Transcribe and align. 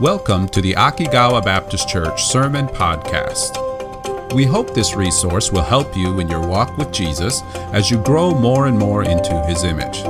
Welcome 0.00 0.48
to 0.48 0.60
the 0.62 0.72
Akigawa 0.72 1.44
Baptist 1.44 1.86
Church 1.86 2.24
Sermon 2.24 2.66
Podcast. 2.68 4.32
We 4.32 4.46
hope 4.46 4.72
this 4.72 4.94
resource 4.94 5.52
will 5.52 5.60
help 5.60 5.94
you 5.94 6.20
in 6.20 6.28
your 6.28 6.40
walk 6.40 6.78
with 6.78 6.90
Jesus 6.90 7.42
as 7.74 7.90
you 7.90 8.02
grow 8.02 8.34
more 8.34 8.66
and 8.66 8.78
more 8.78 9.04
into 9.04 9.38
his 9.42 9.62
image. 9.62 10.00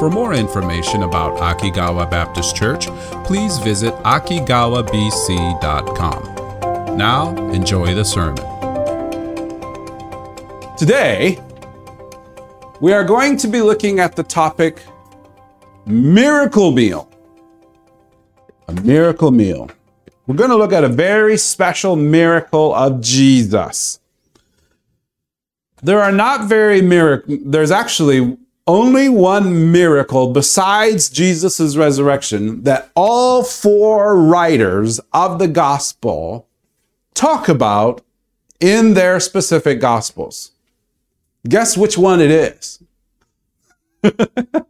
For 0.00 0.10
more 0.10 0.34
information 0.34 1.04
about 1.04 1.38
Akigawa 1.38 2.10
Baptist 2.10 2.56
Church, 2.56 2.88
please 3.24 3.58
visit 3.58 3.94
akigawabc.com. 4.02 6.96
Now, 6.96 7.36
enjoy 7.52 7.94
the 7.94 8.04
sermon. 8.04 8.44
Today, 10.76 11.40
we 12.80 12.92
are 12.92 13.04
going 13.04 13.36
to 13.36 13.46
be 13.46 13.62
looking 13.62 14.00
at 14.00 14.16
the 14.16 14.24
topic 14.24 14.82
miracle 15.86 16.72
meal. 16.72 17.11
A 18.68 18.72
miracle 18.82 19.30
meal. 19.30 19.70
We're 20.26 20.36
going 20.36 20.50
to 20.50 20.56
look 20.56 20.72
at 20.72 20.84
a 20.84 20.88
very 20.88 21.36
special 21.36 21.96
miracle 21.96 22.74
of 22.74 23.00
Jesus. 23.00 23.98
There 25.82 26.00
are 26.00 26.12
not 26.12 26.48
very 26.48 26.80
miracle. 26.80 27.38
There's 27.44 27.72
actually 27.72 28.38
only 28.66 29.08
one 29.08 29.72
miracle 29.72 30.32
besides 30.32 31.10
Jesus' 31.10 31.76
resurrection 31.76 32.62
that 32.62 32.90
all 32.94 33.42
four 33.42 34.16
writers 34.16 35.00
of 35.12 35.38
the 35.40 35.48
gospel 35.48 36.46
talk 37.14 37.48
about 37.48 38.02
in 38.60 38.94
their 38.94 39.18
specific 39.18 39.80
gospels. 39.80 40.52
Guess 41.48 41.76
which 41.76 41.98
one 41.98 42.20
it 42.20 42.30
is? 42.30 42.82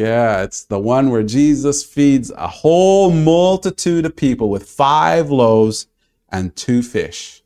yeah, 0.00 0.42
it's 0.42 0.64
the 0.64 0.78
one 0.78 1.10
where 1.10 1.22
Jesus 1.22 1.84
feeds 1.84 2.30
a 2.30 2.48
whole 2.48 3.10
multitude 3.10 4.06
of 4.06 4.16
people 4.16 4.48
with 4.48 4.66
five 4.66 5.30
loaves 5.30 5.88
and 6.30 6.56
two 6.56 6.82
fish. 6.82 7.42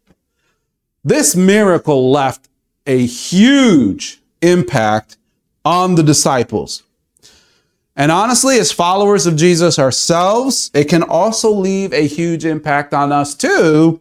This 1.03 1.35
miracle 1.35 2.13
left 2.13 2.49
a 2.87 3.05
huge 3.05 4.21
impact 4.41 5.17
on 5.65 5.97
the 5.97 6.05
disciples. 6.05 6.85
And 7.97 8.13
honestly, 8.13 8.61
as 8.61 8.71
followers 8.71 9.27
of 9.27 9.35
Jesus 9.35 9.77
ourselves, 9.77 10.71
it 10.75 10.85
can 10.85 11.03
also 11.03 11.51
leave 11.51 11.93
a 11.93 12.07
huge 12.07 12.45
impact 12.45 12.95
on 12.95 13.11
us 13.11 13.35
too 13.35 14.01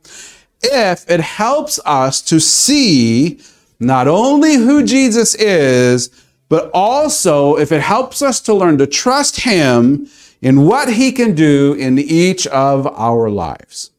if 0.61 1.09
it 1.09 1.21
helps 1.21 1.79
us 1.85 2.21
to 2.21 2.39
see 2.39 3.39
not 3.79 4.07
only 4.07 4.55
who 4.55 4.83
Jesus 4.83 5.33
is, 5.35 6.11
but 6.53 6.69
also 6.71 7.57
if 7.57 7.71
it 7.71 7.81
helps 7.81 8.21
us 8.21 8.39
to 8.39 8.53
learn 8.53 8.77
to 8.77 8.85
trust 8.85 9.41
Him 9.41 10.07
in 10.39 10.67
what 10.67 10.93
He 10.93 11.11
can 11.11 11.33
do 11.33 11.73
in 11.73 11.97
each 11.97 12.45
of 12.45 12.85
our 12.85 13.27
lives. 13.27 13.89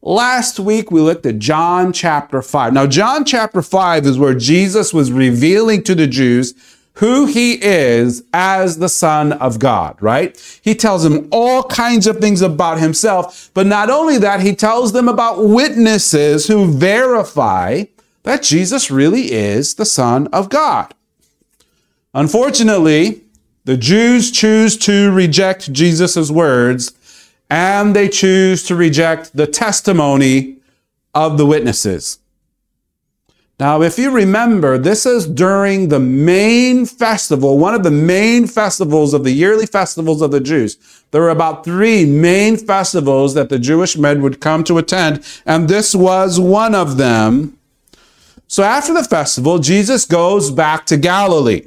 Last 0.00 0.60
week 0.60 0.92
we 0.92 1.00
looked 1.00 1.26
at 1.26 1.40
John 1.40 1.92
chapter 1.92 2.40
5. 2.40 2.72
Now, 2.72 2.86
John 2.86 3.24
chapter 3.24 3.60
5 3.60 4.06
is 4.06 4.20
where 4.20 4.36
Jesus 4.36 4.94
was 4.94 5.10
revealing 5.10 5.82
to 5.82 5.96
the 5.96 6.06
Jews 6.06 6.54
who 6.98 7.26
he 7.26 7.54
is 7.60 8.22
as 8.32 8.78
the 8.78 8.88
Son 8.88 9.32
of 9.32 9.58
God, 9.58 10.00
right? 10.00 10.60
He 10.62 10.76
tells 10.76 11.02
them 11.02 11.26
all 11.32 11.64
kinds 11.64 12.06
of 12.06 12.18
things 12.18 12.40
about 12.40 12.78
himself, 12.78 13.50
but 13.52 13.66
not 13.66 13.90
only 13.90 14.16
that, 14.18 14.42
he 14.42 14.54
tells 14.54 14.92
them 14.92 15.08
about 15.08 15.44
witnesses 15.44 16.46
who 16.46 16.70
verify 16.70 17.82
that 18.24 18.42
Jesus 18.42 18.90
really 18.90 19.32
is 19.32 19.74
the 19.74 19.86
Son 19.86 20.26
of 20.28 20.50
God. 20.50 20.92
Unfortunately, 22.12 23.22
the 23.64 23.76
Jews 23.76 24.30
choose 24.30 24.76
to 24.78 25.10
reject 25.12 25.72
Jesus' 25.72 26.30
words 26.30 26.92
and 27.48 27.94
they 27.94 28.08
choose 28.08 28.62
to 28.64 28.74
reject 28.74 29.36
the 29.36 29.46
testimony 29.46 30.56
of 31.14 31.38
the 31.38 31.46
witnesses. 31.46 32.18
Now, 33.60 33.82
if 33.82 33.98
you 33.98 34.10
remember, 34.10 34.78
this 34.78 35.06
is 35.06 35.28
during 35.28 35.88
the 35.88 36.00
main 36.00 36.86
festival, 36.86 37.56
one 37.56 37.74
of 37.74 37.84
the 37.84 37.90
main 37.90 38.48
festivals 38.48 39.14
of 39.14 39.22
the 39.22 39.30
yearly 39.30 39.66
festivals 39.66 40.22
of 40.22 40.32
the 40.32 40.40
Jews. 40.40 40.76
There 41.12 41.20
were 41.20 41.30
about 41.30 41.64
three 41.64 42.04
main 42.04 42.56
festivals 42.56 43.34
that 43.34 43.50
the 43.50 43.60
Jewish 43.60 43.96
men 43.96 44.22
would 44.22 44.40
come 44.40 44.64
to 44.64 44.78
attend, 44.78 45.24
and 45.46 45.68
this 45.68 45.94
was 45.94 46.40
one 46.40 46.74
of 46.74 46.96
them. 46.96 47.56
So 48.54 48.62
after 48.62 48.94
the 48.94 49.02
festival, 49.02 49.58
Jesus 49.58 50.04
goes 50.04 50.52
back 50.52 50.86
to 50.86 50.96
Galilee. 50.96 51.66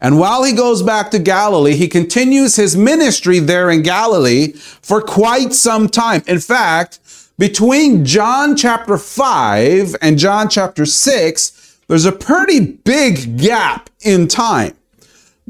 And 0.00 0.16
while 0.16 0.44
he 0.44 0.52
goes 0.52 0.80
back 0.80 1.10
to 1.10 1.18
Galilee, 1.18 1.74
he 1.74 1.88
continues 1.88 2.54
his 2.54 2.76
ministry 2.76 3.40
there 3.40 3.68
in 3.68 3.82
Galilee 3.82 4.52
for 4.52 5.02
quite 5.02 5.52
some 5.52 5.88
time. 5.88 6.22
In 6.28 6.38
fact, 6.38 7.00
between 7.36 8.04
John 8.04 8.56
chapter 8.56 8.96
5 8.96 9.96
and 10.00 10.20
John 10.20 10.48
chapter 10.48 10.86
6, 10.86 11.80
there's 11.88 12.04
a 12.04 12.12
pretty 12.12 12.60
big 12.60 13.36
gap 13.36 13.90
in 14.02 14.28
time. 14.28 14.76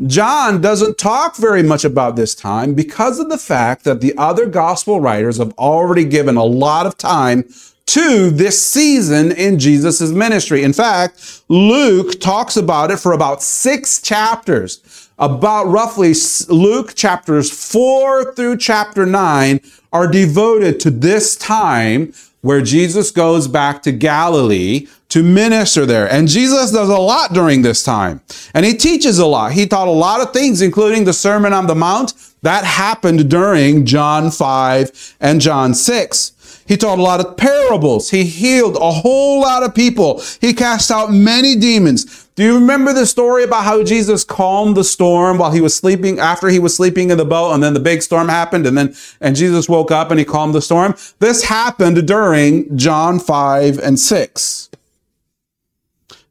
John 0.06 0.62
doesn't 0.62 0.96
talk 0.96 1.36
very 1.36 1.62
much 1.62 1.84
about 1.84 2.16
this 2.16 2.34
time 2.34 2.72
because 2.72 3.18
of 3.18 3.28
the 3.28 3.36
fact 3.36 3.84
that 3.84 4.00
the 4.00 4.16
other 4.16 4.46
gospel 4.46 4.98
writers 4.98 5.36
have 5.36 5.52
already 5.58 6.06
given 6.06 6.38
a 6.38 6.44
lot 6.44 6.86
of 6.86 6.96
time 6.96 7.44
to 7.90 8.30
this 8.30 8.64
season 8.64 9.32
in 9.32 9.58
Jesus' 9.58 10.12
ministry. 10.12 10.62
In 10.62 10.72
fact, 10.72 11.42
Luke 11.48 12.20
talks 12.20 12.56
about 12.56 12.92
it 12.92 12.98
for 13.00 13.12
about 13.12 13.42
six 13.42 14.00
chapters. 14.00 15.08
About 15.18 15.64
roughly 15.64 16.14
Luke 16.48 16.94
chapters 16.94 17.50
four 17.50 18.32
through 18.34 18.58
chapter 18.58 19.04
nine 19.04 19.60
are 19.92 20.06
devoted 20.06 20.78
to 20.80 20.90
this 20.90 21.36
time 21.36 22.12
where 22.42 22.62
Jesus 22.62 23.10
goes 23.10 23.48
back 23.48 23.82
to 23.82 23.92
Galilee 23.92 24.86
to 25.08 25.24
minister 25.24 25.84
there. 25.84 26.10
And 26.10 26.28
Jesus 26.28 26.70
does 26.70 26.88
a 26.88 26.96
lot 26.96 27.34
during 27.34 27.62
this 27.62 27.82
time. 27.82 28.20
And 28.54 28.64
he 28.64 28.74
teaches 28.74 29.18
a 29.18 29.26
lot. 29.26 29.52
He 29.52 29.66
taught 29.66 29.88
a 29.88 29.90
lot 29.90 30.20
of 30.20 30.32
things, 30.32 30.62
including 30.62 31.04
the 31.04 31.12
Sermon 31.12 31.52
on 31.52 31.66
the 31.66 31.74
Mount. 31.74 32.14
That 32.42 32.64
happened 32.64 33.28
during 33.28 33.84
John 33.84 34.30
5 34.30 35.16
and 35.20 35.40
John 35.40 35.74
6. 35.74 36.32
He 36.70 36.76
taught 36.76 37.00
a 37.00 37.02
lot 37.02 37.18
of 37.18 37.36
parables. 37.36 38.10
He 38.10 38.22
healed 38.22 38.76
a 38.76 38.92
whole 38.92 39.40
lot 39.40 39.64
of 39.64 39.74
people. 39.74 40.22
He 40.40 40.54
cast 40.54 40.88
out 40.92 41.12
many 41.12 41.56
demons. 41.56 42.28
Do 42.36 42.44
you 42.44 42.54
remember 42.54 42.92
the 42.92 43.06
story 43.06 43.42
about 43.42 43.64
how 43.64 43.82
Jesus 43.82 44.22
calmed 44.22 44.76
the 44.76 44.84
storm 44.84 45.38
while 45.38 45.50
he 45.50 45.60
was 45.60 45.74
sleeping, 45.74 46.20
after 46.20 46.46
he 46.46 46.60
was 46.60 46.76
sleeping 46.76 47.10
in 47.10 47.18
the 47.18 47.24
boat, 47.24 47.54
and 47.54 47.60
then 47.60 47.74
the 47.74 47.80
big 47.80 48.02
storm 48.02 48.28
happened, 48.28 48.68
and 48.68 48.78
then 48.78 48.94
and 49.20 49.34
Jesus 49.34 49.68
woke 49.68 49.90
up 49.90 50.12
and 50.12 50.20
he 50.20 50.24
calmed 50.24 50.54
the 50.54 50.62
storm? 50.62 50.94
This 51.18 51.42
happened 51.42 52.06
during 52.06 52.76
John 52.78 53.18
5 53.18 53.80
and 53.80 53.98
6. 53.98 54.70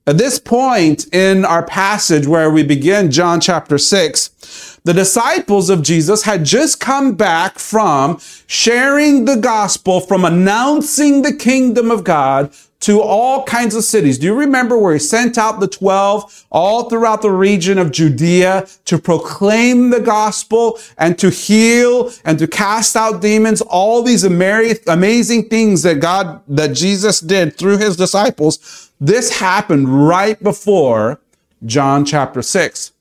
At 0.07 0.17
this 0.17 0.39
point 0.39 1.13
in 1.13 1.43
our 1.43 1.65
passage 1.65 2.27
where 2.27 2.49
we 2.49 2.63
begin 2.63 3.11
John 3.11 3.41
chapter 3.41 3.77
6, 3.77 4.68
the 4.83 4.93
disciples 4.93 5.69
of 5.69 5.81
Jesus 5.81 6.23
had 6.23 6.43
just 6.43 6.79
come 6.79 7.15
back 7.15 7.59
from 7.59 8.19
sharing 8.47 9.25
the 9.25 9.37
gospel, 9.37 9.99
from 9.99 10.25
announcing 10.25 11.21
the 11.21 11.33
kingdom 11.33 11.91
of 11.91 12.03
God 12.03 12.51
to 12.81 13.01
all 13.01 13.43
kinds 13.43 13.75
of 13.75 13.83
cities. 13.83 14.17
Do 14.17 14.27
you 14.27 14.33
remember 14.33 14.77
where 14.77 14.93
he 14.93 14.99
sent 14.99 15.37
out 15.37 15.59
the 15.59 15.67
12 15.67 16.45
all 16.49 16.89
throughout 16.89 17.21
the 17.21 17.31
region 17.31 17.77
of 17.77 17.91
Judea 17.91 18.67
to 18.85 18.97
proclaim 18.97 19.89
the 19.89 19.99
gospel 19.99 20.79
and 20.97 21.19
to 21.19 21.29
heal 21.29 22.09
and 22.23 22.39
to 22.39 22.47
cast 22.47 22.95
out 22.95 23.21
demons? 23.21 23.59
All 23.61 24.01
these 24.01 24.23
amazing 24.23 25.49
things 25.49 25.83
that 25.83 25.99
God, 25.99 26.41
that 26.47 26.73
Jesus 26.73 27.19
did 27.19 27.57
through 27.57 27.79
his 27.79 27.97
disciples. 27.97 28.91
This 29.01 29.39
happened 29.39 30.07
right 30.07 30.41
before 30.41 31.19
John 31.65 32.05
chapter 32.05 32.41
6. 32.41 32.93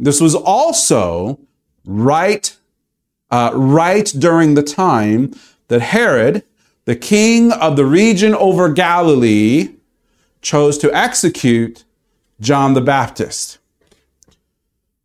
This 0.00 0.18
was 0.18 0.34
also 0.34 1.38
right, 1.84 2.56
uh, 3.30 3.50
right 3.54 4.06
during 4.18 4.54
the 4.54 4.62
time 4.62 5.34
that 5.68 5.82
Herod, 5.82 6.42
the 6.86 6.96
king 6.96 7.52
of 7.52 7.76
the 7.76 7.84
region 7.84 8.34
over 8.34 8.72
Galilee, 8.72 9.74
chose 10.40 10.78
to 10.78 10.92
execute 10.94 11.84
John 12.40 12.72
the 12.72 12.80
Baptist. 12.80 13.58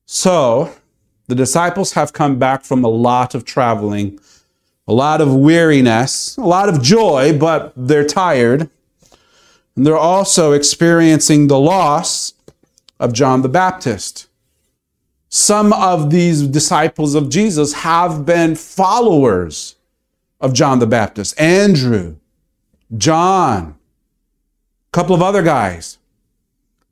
So, 0.05 0.71
the 1.27 1.35
disciples 1.35 1.91
have 1.93 2.13
come 2.13 2.39
back 2.39 2.63
from 2.63 2.85
a 2.85 2.87
lot 2.87 3.35
of 3.35 3.43
traveling, 3.43 4.17
a 4.87 4.93
lot 4.93 5.19
of 5.19 5.35
weariness, 5.35 6.37
a 6.37 6.41
lot 6.41 6.69
of 6.69 6.81
joy, 6.81 7.37
but 7.37 7.73
they're 7.75 8.05
tired. 8.05 8.69
And 9.75 9.85
they're 9.85 9.97
also 9.97 10.53
experiencing 10.53 11.47
the 11.47 11.59
loss 11.59 12.33
of 12.97 13.11
John 13.11 13.41
the 13.41 13.49
Baptist. 13.49 14.27
Some 15.35 15.73
of 15.73 16.11
these 16.11 16.43
disciples 16.47 17.13
of 17.13 17.27
Jesus 17.27 17.73
have 17.73 18.25
been 18.25 18.55
followers 18.55 19.75
of 20.39 20.53
John 20.53 20.79
the 20.79 20.87
Baptist. 20.87 21.37
Andrew, 21.37 22.15
John, 22.97 23.75
a 24.87 24.91
couple 24.93 25.13
of 25.13 25.21
other 25.21 25.43
guys. 25.43 25.97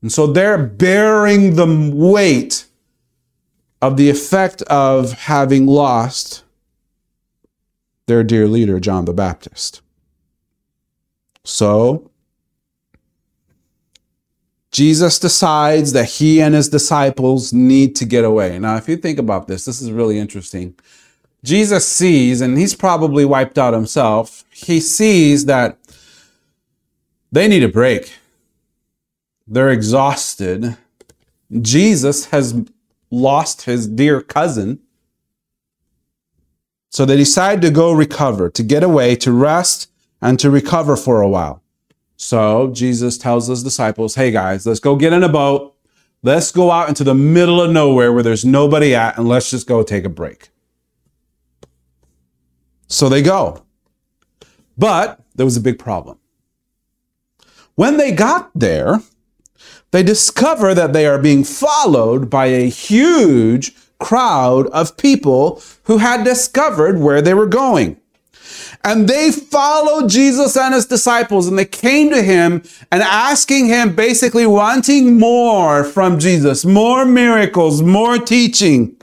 And 0.01 0.12
so 0.12 0.28
they're 0.28 0.57
bearing 0.57 1.56
the 1.56 1.90
weight 1.95 2.66
of 3.81 3.95
the 3.95 4.10
effect 4.10 4.62
of 4.63 5.13
having 5.13 5.66
lost 5.66 6.44
their 8.07 8.25
dear 8.25 8.50
leader, 8.50 8.78
John 8.78 9.06
the 9.06 9.13
Baptist. 9.13 9.81
So, 11.46 12.12
Jesus 14.74 15.20
decides 15.20 15.94
that 15.94 16.06
he 16.06 16.42
and 16.42 16.56
his 16.56 16.68
disciples 16.68 17.54
need 17.54 17.96
to 17.96 18.06
get 18.06 18.25
away. 18.25 18.58
Now, 18.58 18.75
if 18.75 18.90
you 18.90 18.98
think 18.98 19.20
about 19.20 19.48
this, 19.48 19.66
this 19.66 19.80
is 19.80 19.92
really 19.92 20.18
interesting. 20.18 20.75
Jesus 21.44 21.88
sees, 21.88 22.42
and 22.42 22.58
he's 22.58 22.75
probably 22.75 23.24
wiped 23.24 23.58
out 23.58 23.74
himself, 23.74 24.44
he 24.50 24.80
sees 24.80 25.46
that 25.46 25.78
they 27.31 27.48
need 27.48 27.64
a 27.64 27.70
break. 27.70 28.14
They're 29.48 29.70
exhausted. 29.70 30.78
Jesus 31.62 32.25
has 32.25 32.56
lost 33.12 33.64
his 33.64 33.88
dear 33.88 34.22
cousin. 34.22 34.80
So 36.90 37.06
they 37.06 37.18
decide 37.18 37.62
to 37.62 37.72
go 37.72 37.92
recover, 37.92 38.50
to 38.50 38.64
get 38.64 38.84
away, 38.84 39.16
to 39.18 39.31
rest, 39.31 39.90
and 40.22 40.40
to 40.40 40.50
recover 40.50 40.96
for 40.96 41.22
a 41.22 41.30
while. 41.30 41.62
So 42.24 42.72
Jesus 42.72 43.18
tells 43.18 43.48
his 43.48 43.64
disciples, 43.64 44.16
hey 44.16 44.31
guys, 44.31 44.66
let's 44.66 44.80
go 44.80 44.96
get 44.96 45.12
in 45.12 45.24
a 45.24 45.30
boat. 45.30 45.75
Let's 46.22 46.54
go 46.54 46.72
out 46.72 46.88
into 46.88 47.04
the 47.04 47.14
middle 47.14 47.62
of 47.62 47.70
nowhere 47.70 48.14
where 48.14 48.24
there's 48.24 48.46
nobody 48.46 48.96
at, 48.96 49.18
and 49.18 49.28
let's 49.28 49.52
just 49.52 49.68
go 49.68 49.84
take 49.84 50.06
a 50.06 50.10
break. 50.10 50.50
So 52.88 53.10
they 53.10 53.22
go. 53.22 53.66
But 54.78 55.20
there 55.36 55.46
was 55.46 55.58
a 55.58 55.62
big 55.62 55.78
problem. 55.78 56.18
When 57.75 57.98
they 57.98 58.14
got 58.14 58.52
there, 58.56 59.02
they 59.92 60.02
discover 60.02 60.74
that 60.74 60.94
they 60.94 61.06
are 61.06 61.20
being 61.20 61.44
followed 61.44 62.30
by 62.30 62.46
a 62.46 62.70
huge 62.70 63.74
crowd 64.00 64.68
of 64.68 64.96
people 64.96 65.62
who 65.84 65.98
had 65.98 66.24
discovered 66.24 67.00
where 67.00 67.22
they 67.22 67.34
were 67.34 67.48
going. 67.48 68.00
And 68.85 69.07
they 69.07 69.31
followed 69.31 70.09
Jesus 70.09 70.57
and 70.57 70.74
his 70.74 70.85
disciples 70.85 71.47
and 71.47 71.57
they 71.57 71.65
came 71.65 72.09
to 72.09 72.21
him 72.21 72.63
and 72.91 73.01
asking 73.01 73.68
him, 73.68 73.95
basically 73.95 74.45
wanting 74.45 75.18
more 75.18 75.85
from 75.85 76.19
Jesus, 76.19 76.65
more 76.65 77.06
miracles, 77.06 77.81
more 77.81 78.18
teaching. 78.18 78.97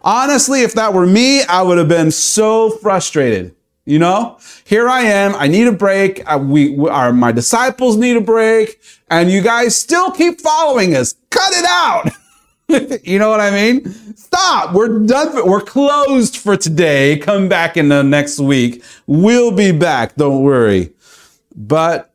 Honestly, 0.00 0.62
if 0.62 0.72
that 0.74 0.94
were 0.94 1.06
me, 1.06 1.42
I 1.42 1.60
would 1.60 1.76
have 1.76 1.88
been 1.88 2.10
so 2.10 2.70
frustrated. 2.70 3.54
You 3.84 3.98
know, 4.00 4.38
here 4.64 4.88
I 4.88 5.02
am. 5.02 5.34
I 5.36 5.46
need 5.46 5.66
a 5.68 5.72
break. 5.72 6.26
I, 6.26 6.36
we, 6.36 6.70
we 6.70 6.88
our, 6.88 7.12
my 7.12 7.30
disciples 7.30 7.96
need 7.96 8.16
a 8.16 8.20
break 8.20 8.80
and 9.10 9.30
you 9.30 9.42
guys 9.42 9.76
still 9.76 10.10
keep 10.10 10.40
following 10.40 10.96
us. 10.96 11.14
Cut 11.30 11.52
it 11.52 11.64
out. 11.68 12.08
you 13.04 13.18
know 13.18 13.30
what 13.30 13.40
I 13.40 13.50
mean? 13.50 13.92
Stop. 14.16 14.74
We're 14.74 14.98
done. 15.00 15.32
For, 15.32 15.46
we're 15.46 15.60
closed 15.60 16.36
for 16.36 16.56
today. 16.56 17.16
Come 17.18 17.48
back 17.48 17.76
in 17.76 17.88
the 17.88 18.02
next 18.02 18.40
week. 18.40 18.82
We'll 19.06 19.52
be 19.52 19.70
back. 19.70 20.16
Don't 20.16 20.42
worry. 20.42 20.92
But 21.54 22.12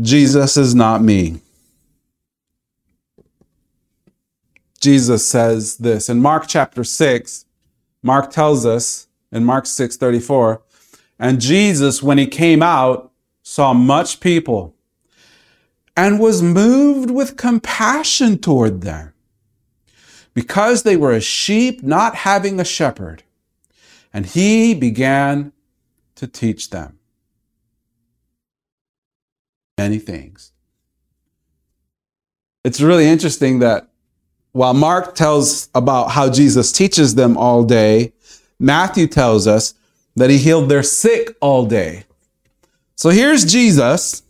Jesus 0.00 0.56
is 0.56 0.74
not 0.74 1.02
me. 1.02 1.40
Jesus 4.80 5.26
says 5.26 5.78
this 5.78 6.08
in 6.08 6.20
Mark 6.20 6.44
chapter 6.46 6.84
6. 6.84 7.46
Mark 8.02 8.30
tells 8.30 8.66
us 8.66 9.08
in 9.32 9.44
Mark 9.44 9.66
6 9.66 9.96
34, 9.96 10.62
and 11.18 11.40
Jesus, 11.40 12.02
when 12.02 12.18
he 12.18 12.26
came 12.26 12.62
out, 12.62 13.10
saw 13.42 13.72
much 13.72 14.20
people 14.20 14.76
and 15.96 16.20
was 16.20 16.42
moved 16.42 17.10
with 17.10 17.36
compassion 17.36 18.38
toward 18.38 18.82
them 18.82 19.14
because 20.36 20.82
they 20.82 20.98
were 20.98 21.12
as 21.12 21.24
sheep 21.24 21.82
not 21.82 22.14
having 22.14 22.60
a 22.60 22.64
shepherd. 22.64 23.22
And 24.12 24.26
he 24.26 24.74
began 24.74 25.52
to 26.16 26.26
teach 26.26 26.68
them 26.68 26.98
many 29.78 29.98
things. 29.98 30.52
It's 32.64 32.82
really 32.82 33.06
interesting 33.06 33.60
that 33.60 33.88
while 34.52 34.74
Mark 34.74 35.14
tells 35.14 35.70
about 35.74 36.10
how 36.10 36.28
Jesus 36.28 36.70
teaches 36.70 37.14
them 37.14 37.38
all 37.38 37.64
day, 37.64 38.12
Matthew 38.60 39.06
tells 39.06 39.46
us 39.46 39.72
that 40.16 40.28
he 40.28 40.36
healed 40.36 40.68
their 40.68 40.82
sick 40.82 41.34
all 41.40 41.64
day. 41.64 42.04
So 42.94 43.08
here's 43.08 43.50
Jesus, 43.50 44.22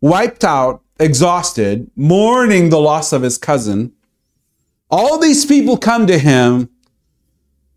wiped 0.00 0.42
out, 0.42 0.80
exhausted, 0.98 1.90
mourning 1.96 2.70
the 2.70 2.80
loss 2.80 3.12
of 3.12 3.20
his 3.20 3.36
cousin, 3.36 3.92
all 4.90 5.18
these 5.18 5.44
people 5.44 5.76
come 5.76 6.06
to 6.06 6.18
him, 6.18 6.70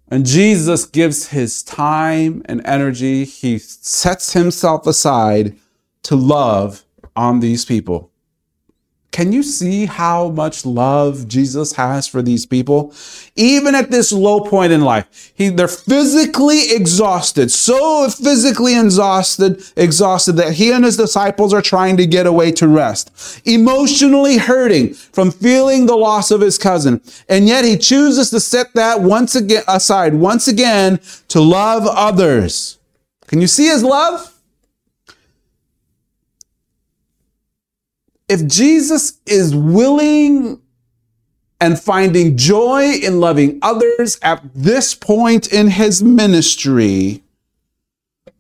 and 0.08 0.25
Jesus 0.25 0.86
gives 0.86 1.30
his 1.30 1.63
time 1.63 2.42
and 2.46 2.62
energy. 2.66 3.25
He 3.25 3.58
sets 3.60 4.34
himself 4.34 4.86
aside 4.86 5.58
to 6.04 6.16
love 6.16 6.84
on 7.16 7.40
these 7.40 7.66
people. 7.66 8.11
Can 9.12 9.34
you 9.34 9.44
see 9.44 9.88
how 9.88 10.30
much 10.30 10.66
love 10.66 11.28
Jesus 11.28 11.74
has 11.74 12.08
for 12.08 12.22
these 12.22 12.46
people? 12.46 12.94
Even 13.36 13.75
at 13.75 13.92
this 13.92 14.13
low 14.13 14.40
point 14.40 14.72
in 14.72 14.81
life, 14.81 15.34
he, 15.36 15.50
they're 15.50 15.68
physically 15.68 16.72
exhausted, 16.72 17.52
so 17.52 18.10
physically 18.10 18.80
exhausted, 18.80 19.62
exhausted 19.75 20.34
that 20.34 20.54
he 20.54 20.72
and 20.72 20.86
his 20.86 20.96
disciples 20.96 21.54
are 21.54 21.62
trying 21.62 21.98
to 21.98 22.08
get 22.08 22.25
away 22.25 22.54
to 22.54 22.69
rest. 22.69 23.42
Emotionally 23.46 24.38
hurting 24.38 24.94
from 24.94 25.30
feeling 25.30 25.88
the 25.88 25.98
loss 25.98 26.31
of 26.31 26.40
his 26.40 26.57
cousin. 26.57 27.02
And 27.28 27.48
yet 27.48 27.66
he 27.66 27.75
chooses 27.75 28.30
to 28.30 28.40
set 28.40 28.74
that 28.75 29.02
once 29.02 29.36
again 29.36 29.64
aside, 29.68 30.14
once 30.14 30.48
again, 30.48 31.02
to 31.28 31.42
love 31.42 31.84
others. 31.86 32.80
Can 33.28 33.42
you 33.42 33.48
see 33.48 33.68
his 33.68 33.84
love? 33.84 34.41
If 38.31 38.48
Jesus 38.48 39.19
is 39.25 39.54
willing 39.54 40.62
and 41.60 41.78
finding 41.78 42.38
joy 42.38 42.94
in 43.04 43.19
loving 43.19 43.60
others 43.62 44.18
at 44.22 44.42
this 44.56 44.95
point 44.95 45.51
in 45.51 45.68
his 45.68 46.01
ministry, 46.01 47.24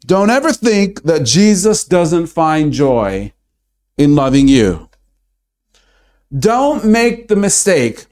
don't 0.05 0.29
ever 0.29 0.53
think 0.53 1.03
that 1.03 1.25
Jesus 1.25 1.83
doesn't 1.83 2.27
find 2.27 2.71
joy 2.71 3.33
in 3.97 4.15
loving 4.15 4.47
you. 4.47 4.89
Don't 6.39 6.85
make 6.85 7.27
the 7.27 7.35
mistake 7.35 8.05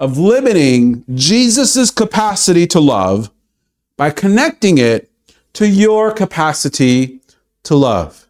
of 0.00 0.18
limiting 0.18 1.04
Jesus' 1.14 1.92
capacity 1.92 2.66
to 2.66 2.80
love 2.80 3.30
by 3.96 4.10
connecting 4.10 4.76
it 4.76 5.08
to 5.52 5.68
your 5.68 6.10
capacity 6.10 7.20
to 7.62 7.76
love. 7.76 8.21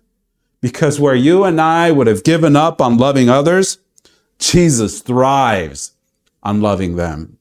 Because 0.63 0.99
where 0.99 1.15
you 1.15 1.45
and 1.45 1.61
I 1.61 1.91
would 1.91 2.07
have 2.07 2.25
given 2.25 2.57
up 2.57 2.81
on 2.81 2.97
loving 2.97 3.29
others, 3.29 3.79
Jesus 4.39 5.01
thrives 5.01 5.93
on 6.43 6.63
loving 6.63 6.97
them. 6.97 7.37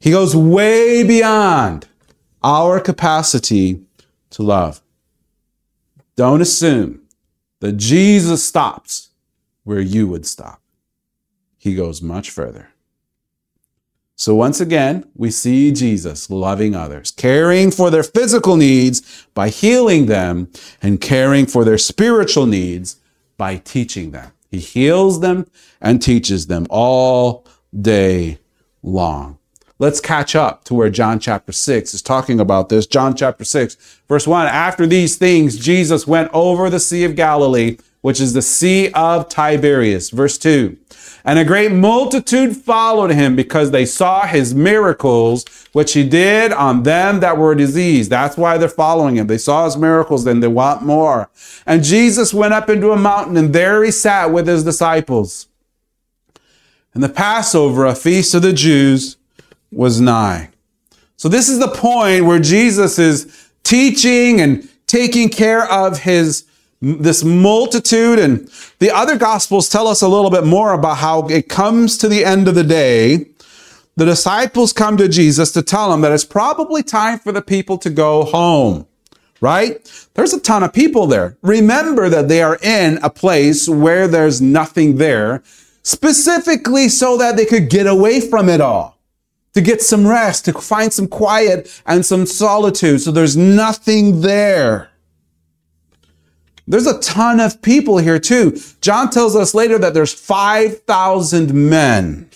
He 0.00 0.10
goes 0.10 0.34
way 0.34 1.04
beyond 1.04 1.86
our 2.42 2.80
capacity 2.80 3.82
to 4.30 4.42
love. 4.42 4.82
Don't 6.16 6.40
assume 6.40 7.02
that 7.60 7.74
Jesus 7.74 8.44
stops 8.44 9.10
where 9.62 9.80
you 9.80 10.08
would 10.08 10.26
stop. 10.26 10.60
He 11.56 11.74
goes 11.76 12.02
much 12.02 12.30
further. 12.30 12.71
So 14.22 14.36
once 14.36 14.60
again, 14.60 15.04
we 15.16 15.32
see 15.32 15.72
Jesus 15.72 16.30
loving 16.30 16.76
others, 16.76 17.10
caring 17.10 17.72
for 17.72 17.90
their 17.90 18.04
physical 18.04 18.54
needs 18.54 19.26
by 19.34 19.48
healing 19.48 20.06
them 20.06 20.48
and 20.80 21.00
caring 21.00 21.44
for 21.44 21.64
their 21.64 21.76
spiritual 21.76 22.46
needs 22.46 23.00
by 23.36 23.56
teaching 23.56 24.12
them. 24.12 24.30
He 24.48 24.60
heals 24.60 25.18
them 25.22 25.48
and 25.80 26.00
teaches 26.00 26.46
them 26.46 26.68
all 26.70 27.44
day 27.76 28.38
long. 28.84 29.38
Let's 29.80 30.00
catch 30.00 30.36
up 30.36 30.62
to 30.66 30.74
where 30.74 30.88
John 30.88 31.18
chapter 31.18 31.50
6 31.50 31.92
is 31.92 32.00
talking 32.00 32.38
about 32.38 32.68
this. 32.68 32.86
John 32.86 33.16
chapter 33.16 33.44
6, 33.44 34.02
verse 34.08 34.28
1. 34.28 34.46
After 34.46 34.86
these 34.86 35.16
things, 35.16 35.58
Jesus 35.58 36.06
went 36.06 36.30
over 36.32 36.70
the 36.70 36.78
Sea 36.78 37.02
of 37.02 37.16
Galilee, 37.16 37.76
which 38.02 38.20
is 38.20 38.34
the 38.34 38.42
Sea 38.42 38.90
of 38.92 39.28
Tiberias. 39.28 40.10
Verse 40.10 40.36
2. 40.36 40.76
And 41.24 41.38
a 41.38 41.44
great 41.44 41.70
multitude 41.70 42.56
followed 42.56 43.12
him 43.12 43.36
because 43.36 43.70
they 43.70 43.86
saw 43.86 44.26
his 44.26 44.54
miracles, 44.54 45.44
which 45.72 45.92
he 45.92 46.06
did 46.06 46.52
on 46.52 46.82
them 46.82 47.20
that 47.20 47.38
were 47.38 47.54
diseased. 47.54 48.10
That's 48.10 48.36
why 48.36 48.58
they're 48.58 48.68
following 48.68 49.16
him. 49.16 49.28
They 49.28 49.38
saw 49.38 49.64
his 49.64 49.76
miracles, 49.76 50.24
then 50.24 50.40
they 50.40 50.48
want 50.48 50.82
more. 50.82 51.30
And 51.64 51.84
Jesus 51.84 52.34
went 52.34 52.54
up 52.54 52.68
into 52.68 52.90
a 52.90 52.96
mountain, 52.96 53.36
and 53.36 53.52
there 53.52 53.84
he 53.84 53.92
sat 53.92 54.32
with 54.32 54.48
his 54.48 54.64
disciples. 54.64 55.46
And 56.92 57.04
the 57.04 57.08
Passover, 57.08 57.86
a 57.86 57.94
feast 57.94 58.34
of 58.34 58.42
the 58.42 58.52
Jews, 58.52 59.16
was 59.70 60.00
nigh. 60.00 60.50
So 61.16 61.28
this 61.28 61.48
is 61.48 61.60
the 61.60 61.68
point 61.68 62.24
where 62.24 62.40
Jesus 62.40 62.98
is 62.98 63.48
teaching 63.62 64.40
and 64.40 64.68
taking 64.88 65.28
care 65.28 65.70
of 65.70 66.00
his 66.00 66.44
this 66.82 67.22
multitude 67.22 68.18
and 68.18 68.50
the 68.80 68.90
other 68.90 69.16
gospels 69.16 69.68
tell 69.68 69.86
us 69.86 70.02
a 70.02 70.08
little 70.08 70.30
bit 70.30 70.44
more 70.44 70.72
about 70.72 70.98
how 70.98 71.26
it 71.28 71.48
comes 71.48 71.96
to 71.98 72.08
the 72.08 72.24
end 72.24 72.48
of 72.48 72.54
the 72.54 72.64
day 72.64 73.26
the 73.96 74.04
disciples 74.06 74.72
come 74.72 74.96
to 74.96 75.08
Jesus 75.08 75.52
to 75.52 75.62
tell 75.62 75.92
him 75.92 76.00
that 76.00 76.12
it's 76.12 76.24
probably 76.24 76.82
time 76.82 77.18
for 77.18 77.30
the 77.30 77.42
people 77.42 77.76
to 77.78 77.90
go 77.90 78.24
home, 78.24 78.86
right? 79.40 80.08
There's 80.14 80.32
a 80.32 80.40
ton 80.40 80.62
of 80.62 80.72
people 80.72 81.06
there. 81.06 81.36
Remember 81.42 82.08
that 82.08 82.28
they 82.28 82.42
are 82.42 82.58
in 82.62 82.98
a 83.02 83.10
place 83.10 83.68
where 83.68 84.08
there's 84.08 84.40
nothing 84.40 84.96
there, 84.96 85.42
specifically 85.82 86.88
so 86.88 87.18
that 87.18 87.36
they 87.36 87.44
could 87.44 87.68
get 87.68 87.86
away 87.86 88.20
from 88.20 88.48
it 88.48 88.62
all, 88.62 88.98
to 89.52 89.60
get 89.60 89.82
some 89.82 90.06
rest, 90.06 90.46
to 90.46 90.54
find 90.54 90.90
some 90.90 91.06
quiet 91.06 91.82
and 91.84 92.06
some 92.06 92.24
solitude. 92.24 93.02
So 93.02 93.10
there's 93.10 93.36
nothing 93.36 94.22
there. 94.22 94.91
There's 96.66 96.86
a 96.86 97.00
ton 97.00 97.40
of 97.40 97.60
people 97.62 97.98
here 97.98 98.18
too. 98.18 98.58
John 98.80 99.10
tells 99.10 99.34
us 99.34 99.54
later 99.54 99.78
that 99.78 99.94
there's 99.94 100.14
5,000 100.14 101.52
men. 101.52 102.28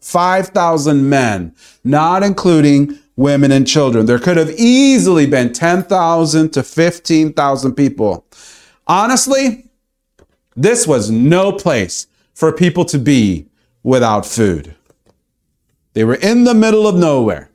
5,000 0.00 1.08
men, 1.08 1.54
not 1.84 2.22
including 2.22 2.98
women 3.16 3.52
and 3.52 3.66
children. 3.66 4.06
There 4.06 4.18
could 4.18 4.36
have 4.36 4.50
easily 4.50 5.26
been 5.26 5.52
10,000 5.52 6.50
to 6.50 6.62
15,000 6.62 7.74
people. 7.74 8.26
Honestly, 8.86 9.70
this 10.56 10.86
was 10.86 11.10
no 11.10 11.52
place 11.52 12.08
for 12.34 12.52
people 12.52 12.84
to 12.86 12.98
be 12.98 13.46
without 13.82 14.26
food. 14.26 14.74
They 15.94 16.04
were 16.04 16.16
in 16.16 16.44
the 16.44 16.54
middle 16.54 16.88
of 16.88 16.96
nowhere. 16.96 17.51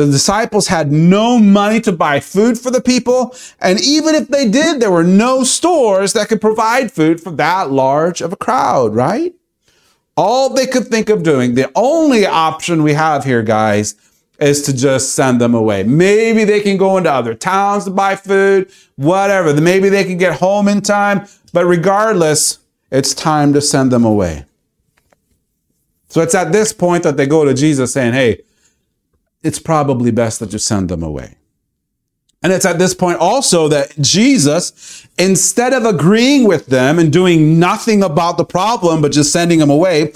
The 0.00 0.06
disciples 0.06 0.68
had 0.68 0.90
no 0.90 1.38
money 1.38 1.78
to 1.82 1.92
buy 1.92 2.20
food 2.20 2.58
for 2.58 2.70
the 2.70 2.80
people. 2.80 3.36
And 3.60 3.78
even 3.78 4.14
if 4.14 4.28
they 4.28 4.48
did, 4.48 4.80
there 4.80 4.90
were 4.90 5.04
no 5.04 5.44
stores 5.44 6.14
that 6.14 6.30
could 6.30 6.40
provide 6.40 6.90
food 6.90 7.20
for 7.20 7.30
that 7.32 7.70
large 7.70 8.22
of 8.22 8.32
a 8.32 8.36
crowd, 8.36 8.94
right? 8.94 9.34
All 10.16 10.48
they 10.48 10.66
could 10.66 10.86
think 10.86 11.10
of 11.10 11.22
doing, 11.22 11.54
the 11.54 11.70
only 11.74 12.24
option 12.24 12.82
we 12.82 12.94
have 12.94 13.24
here, 13.24 13.42
guys, 13.42 13.94
is 14.40 14.62
to 14.62 14.72
just 14.74 15.14
send 15.14 15.38
them 15.38 15.52
away. 15.54 15.82
Maybe 15.82 16.44
they 16.44 16.60
can 16.62 16.78
go 16.78 16.96
into 16.96 17.12
other 17.12 17.34
towns 17.34 17.84
to 17.84 17.90
buy 17.90 18.16
food, 18.16 18.72
whatever. 18.96 19.52
Maybe 19.60 19.90
they 19.90 20.04
can 20.04 20.16
get 20.16 20.40
home 20.40 20.66
in 20.66 20.80
time. 20.80 21.26
But 21.52 21.66
regardless, 21.66 22.60
it's 22.90 23.12
time 23.12 23.52
to 23.52 23.60
send 23.60 23.92
them 23.92 24.06
away. 24.06 24.46
So 26.08 26.22
it's 26.22 26.34
at 26.34 26.52
this 26.52 26.72
point 26.72 27.02
that 27.02 27.18
they 27.18 27.26
go 27.26 27.44
to 27.44 27.52
Jesus 27.52 27.92
saying, 27.92 28.14
Hey, 28.14 28.40
it's 29.42 29.58
probably 29.58 30.10
best 30.10 30.40
that 30.40 30.52
you 30.52 30.58
send 30.58 30.88
them 30.88 31.02
away. 31.02 31.36
And 32.42 32.52
it's 32.52 32.64
at 32.64 32.78
this 32.78 32.94
point 32.94 33.18
also 33.18 33.68
that 33.68 33.94
Jesus, 34.00 35.06
instead 35.18 35.74
of 35.74 35.84
agreeing 35.84 36.44
with 36.44 36.66
them 36.66 36.98
and 36.98 37.12
doing 37.12 37.58
nothing 37.58 38.02
about 38.02 38.38
the 38.38 38.44
problem, 38.44 39.02
but 39.02 39.12
just 39.12 39.32
sending 39.32 39.58
them 39.58 39.70
away, 39.70 40.12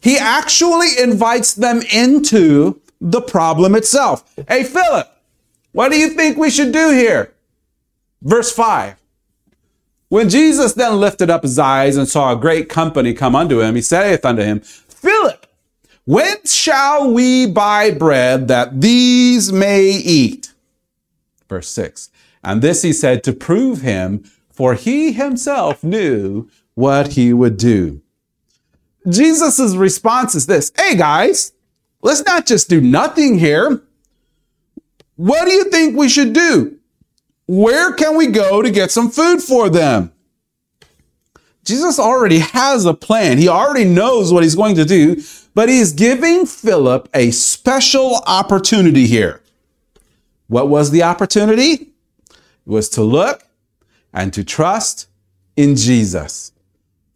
he 0.00 0.18
actually 0.18 0.88
invites 1.00 1.54
them 1.54 1.82
into 1.92 2.80
the 3.00 3.20
problem 3.20 3.76
itself. 3.76 4.28
Hey, 4.48 4.64
Philip, 4.64 5.08
what 5.72 5.92
do 5.92 5.98
you 5.98 6.10
think 6.10 6.36
we 6.36 6.50
should 6.50 6.72
do 6.72 6.90
here? 6.90 7.32
Verse 8.22 8.52
5. 8.52 8.96
When 10.08 10.28
Jesus 10.28 10.72
then 10.72 10.98
lifted 10.98 11.30
up 11.30 11.42
his 11.42 11.58
eyes 11.58 11.96
and 11.96 12.08
saw 12.08 12.32
a 12.32 12.36
great 12.36 12.68
company 12.68 13.12
come 13.12 13.36
unto 13.36 13.60
him, 13.60 13.74
he 13.74 13.82
saith 13.82 14.24
unto 14.24 14.42
him, 14.42 14.60
Philip, 14.60 15.46
when 16.08 16.42
shall 16.46 17.12
we 17.12 17.44
buy 17.44 17.90
bread 17.90 18.48
that 18.48 18.80
these 18.80 19.52
may 19.52 19.90
eat? 19.90 20.54
Verse 21.50 21.68
6. 21.68 22.08
And 22.42 22.62
this 22.62 22.80
he 22.80 22.94
said 22.94 23.22
to 23.24 23.34
prove 23.34 23.82
him, 23.82 24.24
for 24.50 24.72
he 24.72 25.12
himself 25.12 25.84
knew 25.84 26.48
what 26.72 27.08
he 27.08 27.34
would 27.34 27.58
do. 27.58 28.00
Jesus' 29.06 29.76
response 29.76 30.34
is 30.34 30.46
this 30.46 30.72
Hey 30.78 30.96
guys, 30.96 31.52
let's 32.00 32.24
not 32.24 32.46
just 32.46 32.70
do 32.70 32.80
nothing 32.80 33.38
here. 33.38 33.82
What 35.16 35.44
do 35.44 35.52
you 35.52 35.64
think 35.64 35.94
we 35.94 36.08
should 36.08 36.32
do? 36.32 36.78
Where 37.46 37.92
can 37.92 38.16
we 38.16 38.28
go 38.28 38.62
to 38.62 38.70
get 38.70 38.90
some 38.90 39.10
food 39.10 39.42
for 39.42 39.68
them? 39.68 40.12
Jesus 41.68 41.98
already 41.98 42.38
has 42.38 42.86
a 42.86 42.94
plan. 42.94 43.36
He 43.36 43.46
already 43.46 43.84
knows 43.84 44.32
what 44.32 44.42
he's 44.42 44.54
going 44.54 44.74
to 44.76 44.86
do, 44.86 45.22
but 45.54 45.68
he's 45.68 45.92
giving 45.92 46.46
Philip 46.46 47.10
a 47.12 47.30
special 47.30 48.22
opportunity 48.26 49.06
here. 49.06 49.42
What 50.46 50.70
was 50.70 50.92
the 50.92 51.02
opportunity? 51.02 51.72
It 52.30 52.38
was 52.64 52.88
to 52.90 53.02
look 53.02 53.42
and 54.14 54.32
to 54.32 54.44
trust 54.44 55.08
in 55.56 55.76
Jesus. 55.76 56.52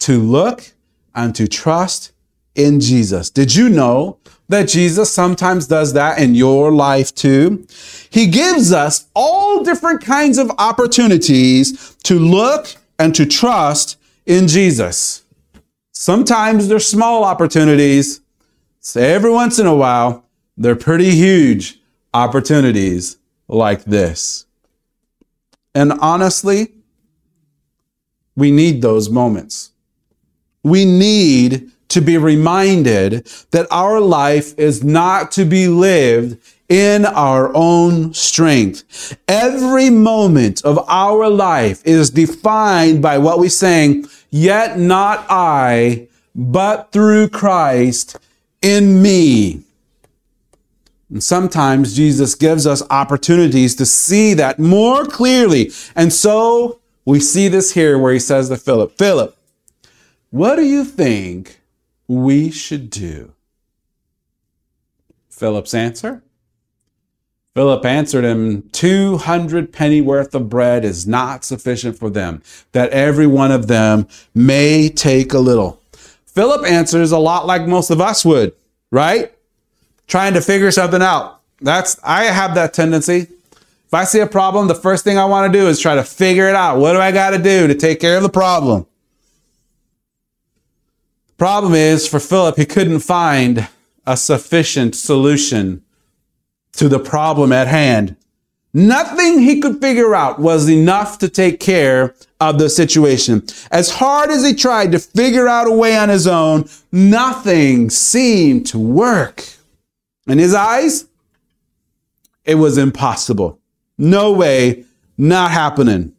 To 0.01 0.21
look 0.21 0.73
and 1.15 1.35
to 1.35 1.49
trust 1.49 2.13
in 2.55 2.79
Jesus. 2.79 3.31
Did 3.31 3.55
you 3.55 3.71
know 3.71 4.19
that 4.51 4.69
Jesus 4.69 5.11
sometimes 5.11 5.67
does 5.67 5.95
that 5.95 6.19
in 6.19 6.35
your 6.35 6.71
life 6.71 7.15
too? 7.15 7.67
He 8.11 8.27
gives 8.27 8.71
us 8.71 9.07
all 9.15 9.65
different 9.65 10.03
kinds 10.03 10.37
of 10.37 10.51
opportunities 10.59 11.97
to 12.03 12.19
look 12.19 12.67
and 12.99 13.15
to 13.15 13.25
trust 13.25 13.97
in 14.27 14.49
Jesus. 14.49 15.25
Sometimes 15.93 16.69
they're 16.69 16.81
small 16.81 17.25
opportunities. 17.25 18.21
So 18.81 19.01
every 19.01 19.31
once 19.31 19.59
in 19.59 19.67
a 19.67 19.75
while, 19.75 20.25
they're 20.57 20.77
pretty 20.77 21.11
huge 21.11 21.81
opportunities 22.15 23.17
like 23.49 23.85
this. 23.85 24.47
And 25.75 25.93
honestly, 25.93 26.73
we 28.37 28.51
need 28.51 28.83
those 28.83 29.11
moments. 29.11 29.71
We 30.63 30.85
need 30.85 31.71
to 31.89 32.01
be 32.01 32.17
reminded 32.17 33.27
that 33.51 33.67
our 33.71 34.01
life 34.01 34.59
is 34.59 34.83
not 34.83 35.31
to 35.33 35.45
be 35.45 35.69
lived 35.69 36.39
in 36.69 37.05
our 37.05 37.55
own 37.55 38.15
strength. 38.15 39.17
Every 39.29 39.91
moment 39.91 40.65
of 40.65 40.79
our 40.89 41.29
life 41.29 41.83
is 41.85 42.09
defined 42.09 43.03
by 43.03 43.19
what 43.19 43.39
we're 43.39 43.51
saying, 43.51 44.07
yet 44.33 44.79
not 44.79 45.25
I, 45.29 46.09
but 46.35 46.91
through 46.91 47.29
Christ 47.29 48.19
in 48.61 49.01
me. 49.01 49.63
And 51.11 51.23
sometimes 51.23 51.95
Jesus 51.95 52.35
gives 52.35 52.67
us 52.67 52.83
opportunities 52.91 53.77
to 53.77 53.87
see 53.87 54.33
that 54.35 54.59
more 54.59 55.05
clearly. 55.05 55.71
And 55.95 56.13
so 56.13 56.81
we 57.05 57.21
see 57.21 57.49
this 57.49 57.75
here 57.75 57.99
where 57.99 58.15
he 58.15 58.19
says 58.19 58.49
to 58.49 58.57
Philip, 58.57 58.97
Philip, 58.97 59.37
what 60.31 60.57
do 60.57 60.65
you 60.65 60.85
think 60.85 61.61
we 62.09 62.51
should 62.51 62.89
do? 62.89 63.35
Philip's 65.29 65.75
answer? 65.75 66.23
Philip 67.55 67.85
answered 67.85 68.25
him, 68.25 68.69
200 68.73 69.73
penny 69.73 70.01
worth 70.01 70.35
of 70.35 70.49
bread 70.49 70.85
is 70.85 71.07
not 71.07 71.45
sufficient 71.45 71.99
for 71.99 72.09
them, 72.09 72.43
that 72.73 72.91
every 72.91 73.27
one 73.27 73.53
of 73.53 73.67
them 73.67 74.09
may 74.35 74.89
take 74.89 75.35
a 75.35 75.39
little. 75.39 75.81
Philip 76.25 76.67
answers 76.67 77.13
a 77.13 77.19
lot 77.19 77.47
like 77.47 77.67
most 77.67 77.91
of 77.91 78.01
us 78.01 78.25
would, 78.25 78.55
right? 78.91 79.33
trying 80.13 80.35
to 80.35 80.43
figure 80.43 80.71
something 80.71 81.01
out. 81.01 81.41
That's 81.63 81.99
I 82.05 82.25
have 82.25 82.55
that 82.57 82.75
tendency. 82.75 83.29
If 83.87 83.95
I 83.95 84.05
see 84.05 84.21
a 84.21 84.27
problem, 84.27 84.69
the 84.69 84.75
first 84.75 85.05
thing 85.05 85.17
I 85.17 85.25
want 85.25 85.51
to 85.51 85.59
do 85.59 85.69
is 85.69 85.81
try 85.81 85.95
to 85.95 86.05
figure 86.05 86.49
it 86.49 86.55
out. 86.55 86.79
What 86.79 86.93
do 86.93 86.99
I 86.99 87.13
got 87.13 87.31
to 87.31 87.39
do 87.39 87.67
to 87.67 87.75
take 87.75 87.99
care 87.99 88.19
of 88.19 88.23
the 88.23 88.29
problem? 88.29 88.87
The 91.29 91.35
problem 91.37 91.75
is 91.75 92.07
for 92.07 92.21
Philip, 92.21 92.57
he 92.57 92.67
couldn't 92.67 93.01
find 93.01 93.69
a 94.07 94.17
sufficient 94.19 94.95
solution 94.95 95.83
to 96.75 96.89
the 96.89 96.99
problem 96.99 97.53
at 97.53 97.69
hand. 97.69 98.17
Nothing 98.75 99.41
he 99.41 99.61
could 99.61 99.81
figure 99.81 100.15
out 100.15 100.39
was 100.39 100.71
enough 100.71 101.19
to 101.19 101.29
take 101.29 101.61
care 101.61 102.15
of 102.41 102.59
the 102.59 102.71
situation. 102.71 103.43
As 103.71 103.91
hard 103.91 104.31
as 104.31 104.45
he 104.45 104.55
tried 104.55 104.93
to 104.93 104.99
figure 104.99 105.47
out 105.47 105.67
a 105.67 105.73
way 105.73 105.97
on 105.97 106.09
his 106.09 106.27
own, 106.27 106.69
nothing 106.91 107.91
seemed 107.91 108.67
to 108.69 108.79
work. 108.79 109.45
In 110.27 110.39
his 110.39 110.55
eyes, 110.55 111.07
it 112.45 112.55
was 112.55 112.79
impossible. 112.79 113.61
No 113.99 114.33
way, 114.33 114.85
not 115.19 115.51
happening. 115.51 116.15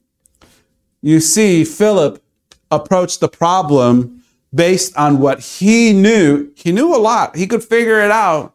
You 1.02 1.20
see, 1.20 1.66
Philip 1.66 2.22
approached 2.70 3.20
the 3.20 3.28
problem 3.30 4.24
based 4.54 4.96
on 4.96 5.20
what 5.20 5.40
he 5.40 5.92
knew. 5.92 6.52
He 6.56 6.72
knew 6.72 6.96
a 6.96 6.98
lot. 6.98 7.36
He 7.36 7.48
could 7.48 7.64
figure 7.64 8.00
it 8.00 8.12
out. 8.12 8.54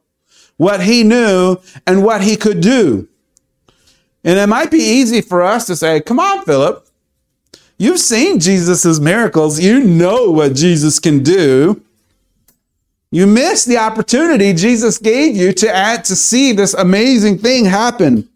What 0.58 0.82
he 0.82 1.02
knew 1.02 1.56
and 1.86 2.04
what 2.04 2.20
he 2.20 2.36
could 2.36 2.60
do. 2.60 3.08
And 4.22 4.38
it 4.38 4.48
might 4.48 4.70
be 4.70 4.78
easy 4.78 5.22
for 5.22 5.42
us 5.42 5.66
to 5.66 5.76
say, 5.76 6.00
come 6.00 6.20
on, 6.20 6.44
Philip. 6.44 6.86
You've 7.78 8.00
seen 8.00 8.40
Jesus' 8.40 8.98
miracles. 8.98 9.60
You 9.60 9.80
know 9.80 10.30
what 10.30 10.54
Jesus 10.54 10.98
can 10.98 11.22
do. 11.22 11.82
You 13.10 13.26
missed 13.26 13.66
the 13.66 13.78
opportunity 13.78 14.52
Jesus 14.52 14.98
gave 14.98 15.34
you 15.34 15.52
to 15.54 15.74
add 15.74 16.04
to 16.06 16.16
see 16.16 16.52
this 16.52 16.74
amazing 16.74 17.38
thing 17.38 17.64
happen. 17.64 18.28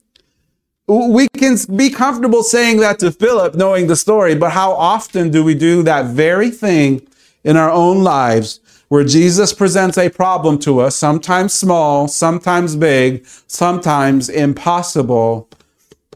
We 0.86 1.28
can 1.28 1.56
be 1.76 1.90
comfortable 1.90 2.42
saying 2.42 2.78
that 2.78 2.98
to 3.00 3.12
Philip, 3.12 3.54
knowing 3.54 3.86
the 3.86 3.96
story, 3.96 4.34
but 4.34 4.50
how 4.50 4.72
often 4.72 5.30
do 5.30 5.44
we 5.44 5.54
do 5.54 5.82
that 5.82 6.06
very 6.06 6.50
thing 6.50 7.06
in 7.44 7.56
our 7.56 7.70
own 7.70 8.02
lives 8.02 8.60
where 8.92 9.04
Jesus 9.04 9.54
presents 9.54 9.96
a 9.96 10.10
problem 10.10 10.58
to 10.58 10.80
us, 10.80 10.94
sometimes 10.94 11.54
small, 11.54 12.08
sometimes 12.08 12.76
big, 12.76 13.26
sometimes 13.46 14.28
impossible. 14.28 15.48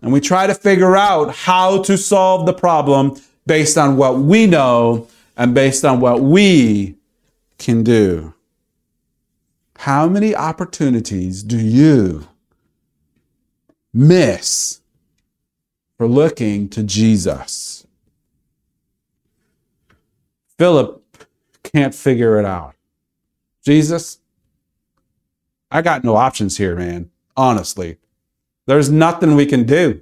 And 0.03 0.13
we 0.13 0.21
try 0.21 0.47
to 0.47 0.55
figure 0.55 0.95
out 0.95 1.35
how 1.35 1.81
to 1.85 1.97
solve 1.97 2.45
the 2.45 2.53
problem 2.53 3.17
based 3.47 3.79
on 3.79 3.97
what 3.97 4.19
we 4.19 4.47
know 4.47 5.09
and 5.39 5.55
based 5.55 5.87
on 5.87 6.01
what 6.01 6.21
we 6.21 6.97
can 7.57 7.83
do. 7.83 8.35
How 9.79 10.07
many 10.07 10.37
opportunities 10.37 11.43
do 11.43 11.59
you 11.59 12.29
miss 13.95 14.83
for 15.97 16.07
looking 16.07 16.69
to 16.69 16.83
Jesus? 16.83 17.87
Philip 20.59 21.06
can't 21.71 21.95
figure 21.95 22.39
it 22.39 22.45
out. 22.45 22.75
Jesus, 23.65 24.19
I 25.71 25.83
got 25.83 26.05
no 26.05 26.17
options 26.17 26.57
here, 26.57 26.77
man. 26.77 27.11
Honestly, 27.37 27.99
there's 28.67 28.91
nothing 28.91 29.35
we 29.35 29.47
can 29.47 29.65
do. 29.65 30.01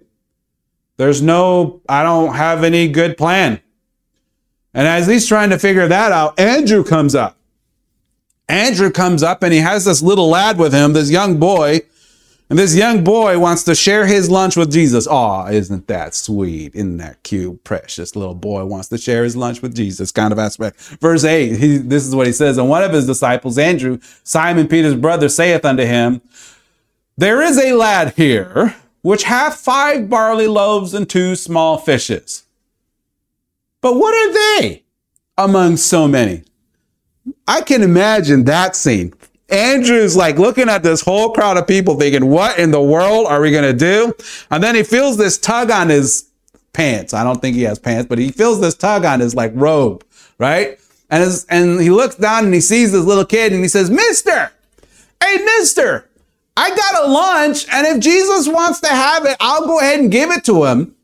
There's 0.96 1.20
no, 1.20 1.80
I 1.88 2.02
don't 2.02 2.34
have 2.34 2.62
any 2.62 2.88
good 2.88 3.16
plan. 3.16 3.60
And 4.72 4.86
as 4.86 5.06
he's 5.06 5.26
trying 5.26 5.50
to 5.50 5.58
figure 5.58 5.88
that 5.88 6.12
out, 6.12 6.38
Andrew 6.38 6.84
comes 6.84 7.14
up. 7.14 7.36
Andrew 8.48 8.90
comes 8.90 9.22
up 9.22 9.42
and 9.42 9.52
he 9.52 9.60
has 9.60 9.84
this 9.84 10.02
little 10.02 10.28
lad 10.28 10.58
with 10.58 10.72
him, 10.72 10.92
this 10.92 11.10
young 11.10 11.38
boy. 11.38 11.80
And 12.54 12.58
this 12.60 12.76
young 12.76 13.02
boy 13.02 13.36
wants 13.40 13.64
to 13.64 13.74
share 13.74 14.06
his 14.06 14.30
lunch 14.30 14.56
with 14.56 14.70
Jesus. 14.70 15.08
Aw, 15.08 15.48
isn't 15.48 15.88
that 15.88 16.14
sweet? 16.14 16.72
Isn't 16.76 16.98
that 16.98 17.20
cute? 17.24 17.64
Precious 17.64 18.14
little 18.14 18.36
boy 18.36 18.64
wants 18.64 18.86
to 18.90 18.96
share 18.96 19.24
his 19.24 19.34
lunch 19.34 19.60
with 19.60 19.74
Jesus, 19.74 20.12
kind 20.12 20.32
of 20.32 20.38
aspect. 20.38 20.78
Verse 21.00 21.24
8, 21.24 21.56
he, 21.56 21.78
this 21.78 22.06
is 22.06 22.14
what 22.14 22.28
he 22.28 22.32
says. 22.32 22.56
And 22.56 22.68
one 22.68 22.84
of 22.84 22.92
his 22.92 23.08
disciples, 23.08 23.58
Andrew, 23.58 23.98
Simon 24.22 24.68
Peter's 24.68 24.94
brother, 24.94 25.28
saith 25.28 25.64
unto 25.64 25.82
him, 25.84 26.22
There 27.16 27.42
is 27.42 27.58
a 27.58 27.72
lad 27.72 28.14
here 28.14 28.76
which 29.02 29.24
hath 29.24 29.56
five 29.56 30.08
barley 30.08 30.46
loaves 30.46 30.94
and 30.94 31.10
two 31.10 31.34
small 31.34 31.76
fishes. 31.76 32.44
But 33.80 33.96
what 33.96 34.14
are 34.14 34.60
they 34.60 34.84
among 35.36 35.78
so 35.78 36.06
many? 36.06 36.44
I 37.48 37.62
can 37.62 37.82
imagine 37.82 38.44
that 38.44 38.76
scene. 38.76 39.12
Andrew's 39.54 40.16
like 40.16 40.38
looking 40.38 40.68
at 40.68 40.82
this 40.82 41.00
whole 41.00 41.32
crowd 41.32 41.56
of 41.56 41.66
people 41.66 41.98
thinking, 41.98 42.26
what 42.26 42.58
in 42.58 42.70
the 42.70 42.82
world 42.82 43.26
are 43.28 43.40
we 43.40 43.50
going 43.50 43.64
to 43.64 43.72
do? 43.72 44.12
And 44.50 44.62
then 44.62 44.74
he 44.74 44.82
feels 44.82 45.16
this 45.16 45.38
tug 45.38 45.70
on 45.70 45.88
his 45.88 46.28
pants. 46.72 47.14
I 47.14 47.22
don't 47.24 47.40
think 47.40 47.54
he 47.56 47.62
has 47.62 47.78
pants, 47.78 48.08
but 48.08 48.18
he 48.18 48.30
feels 48.30 48.60
this 48.60 48.74
tug 48.74 49.04
on 49.04 49.20
his 49.20 49.34
like 49.34 49.52
robe, 49.54 50.04
right? 50.38 50.78
And 51.10 51.22
his, 51.22 51.44
and 51.46 51.80
he 51.80 51.90
looks 51.90 52.16
down 52.16 52.44
and 52.44 52.52
he 52.52 52.60
sees 52.60 52.90
this 52.90 53.04
little 53.04 53.24
kid 53.24 53.52
and 53.52 53.62
he 53.62 53.68
says, 53.68 53.90
Mister, 53.90 54.50
hey, 55.22 55.36
Mister, 55.36 56.08
I 56.56 56.70
got 56.70 57.04
a 57.04 57.08
lunch. 57.08 57.66
And 57.72 57.86
if 57.86 58.00
Jesus 58.00 58.48
wants 58.48 58.80
to 58.80 58.88
have 58.88 59.24
it, 59.24 59.36
I'll 59.38 59.66
go 59.66 59.78
ahead 59.78 60.00
and 60.00 60.10
give 60.10 60.30
it 60.30 60.44
to 60.44 60.64
him. 60.64 60.96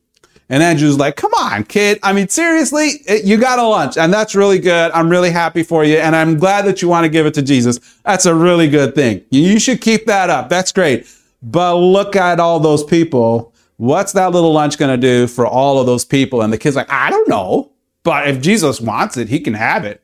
And 0.51 0.65
Andrew's 0.65 0.99
like, 0.99 1.15
come 1.15 1.33
on, 1.39 1.63
kid. 1.63 2.01
I 2.03 2.13
mean, 2.13 2.29
seriously, 2.29 3.03
it, 3.07 3.25
you 3.25 3.37
got 3.37 3.61
a 3.61 3.63
lunch 3.63 3.97
and 3.97 4.13
that's 4.13 4.35
really 4.35 4.59
good. 4.59 4.91
I'm 4.91 5.09
really 5.09 5.31
happy 5.31 5.63
for 5.63 5.85
you. 5.85 5.97
And 5.97 6.17
I'm 6.17 6.37
glad 6.39 6.65
that 6.65 6.83
you 6.83 6.89
want 6.89 7.05
to 7.05 7.09
give 7.09 7.25
it 7.25 7.35
to 7.35 7.43
Jesus. 7.43 7.79
That's 8.05 8.27
a 8.27 8.35
really 8.35 8.69
good 8.69 8.97
thing. 8.97 9.25
You 9.31 9.61
should 9.61 9.81
keep 9.81 10.07
that 10.07 10.29
up. 10.29 10.49
That's 10.49 10.73
great. 10.73 11.07
But 11.41 11.77
look 11.77 12.17
at 12.17 12.41
all 12.41 12.59
those 12.59 12.83
people. 12.83 13.55
What's 13.77 14.13
that 14.13 14.33
little 14.33 14.53
lunch 14.53 14.77
going 14.77 14.91
to 14.91 15.01
do 15.01 15.29
for 15.29 15.47
all 15.47 15.79
of 15.79 15.87
those 15.87 16.05
people? 16.05 16.43
And 16.43 16.53
the 16.53 16.59
kid's 16.59 16.75
like, 16.75 16.91
I 16.91 17.11
don't 17.11 17.29
know. 17.29 17.71
But 18.03 18.29
if 18.29 18.41
Jesus 18.41 18.81
wants 18.81 19.17
it, 19.17 19.29
he 19.29 19.39
can 19.39 19.55
have 19.55 19.85
it. 19.85 20.03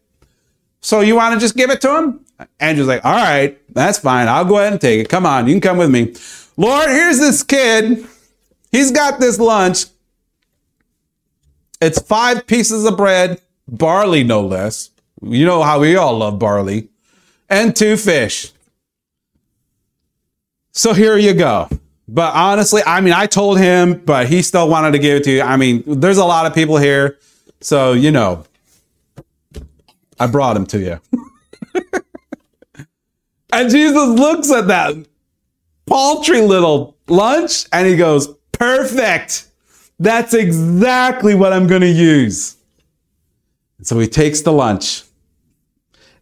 So 0.80 1.00
you 1.00 1.16
want 1.16 1.34
to 1.34 1.40
just 1.40 1.56
give 1.56 1.70
it 1.70 1.80
to 1.80 1.96
him? 1.96 2.24
Andrew's 2.60 2.86
like, 2.86 3.04
all 3.04 3.16
right, 3.16 3.58
that's 3.74 3.98
fine. 3.98 4.28
I'll 4.28 4.44
go 4.44 4.58
ahead 4.58 4.72
and 4.72 4.80
take 4.80 5.00
it. 5.00 5.08
Come 5.08 5.26
on, 5.26 5.48
you 5.48 5.54
can 5.54 5.60
come 5.60 5.78
with 5.78 5.90
me. 5.90 6.14
Lord, 6.56 6.88
here's 6.88 7.18
this 7.18 7.42
kid. 7.42 8.06
He's 8.70 8.92
got 8.92 9.18
this 9.18 9.40
lunch. 9.40 9.86
It's 11.80 12.00
five 12.00 12.46
pieces 12.46 12.84
of 12.84 12.96
bread, 12.96 13.40
barley 13.68 14.24
no 14.24 14.40
less. 14.40 14.90
You 15.22 15.44
know 15.44 15.62
how 15.62 15.80
we 15.80 15.96
all 15.96 16.18
love 16.18 16.38
barley, 16.38 16.88
and 17.48 17.74
two 17.74 17.96
fish. 17.96 18.52
So 20.72 20.92
here 20.92 21.16
you 21.16 21.32
go. 21.34 21.68
But 22.08 22.34
honestly, 22.34 22.82
I 22.86 23.00
mean, 23.00 23.14
I 23.14 23.26
told 23.26 23.58
him, 23.58 24.04
but 24.04 24.28
he 24.28 24.42
still 24.42 24.68
wanted 24.68 24.92
to 24.92 24.98
give 24.98 25.16
it 25.16 25.24
to 25.24 25.32
you. 25.32 25.42
I 25.42 25.56
mean, 25.56 25.82
there's 25.86 26.18
a 26.18 26.24
lot 26.24 26.46
of 26.46 26.54
people 26.54 26.76
here. 26.76 27.18
So, 27.60 27.94
you 27.94 28.12
know, 28.12 28.44
I 30.20 30.26
brought 30.26 30.56
him 30.56 30.66
to 30.66 30.78
you. 30.78 31.00
and 33.52 33.70
Jesus 33.70 34.08
looks 34.08 34.52
at 34.52 34.68
that 34.68 34.94
paltry 35.86 36.42
little 36.42 36.96
lunch 37.08 37.66
and 37.72 37.86
he 37.86 37.96
goes, 37.96 38.28
Perfect. 38.52 39.45
That's 39.98 40.34
exactly 40.34 41.34
what 41.34 41.52
I'm 41.52 41.66
going 41.66 41.80
to 41.80 41.90
use. 41.90 42.56
So 43.82 43.98
he 43.98 44.06
takes 44.06 44.40
the 44.42 44.52
lunch 44.52 45.04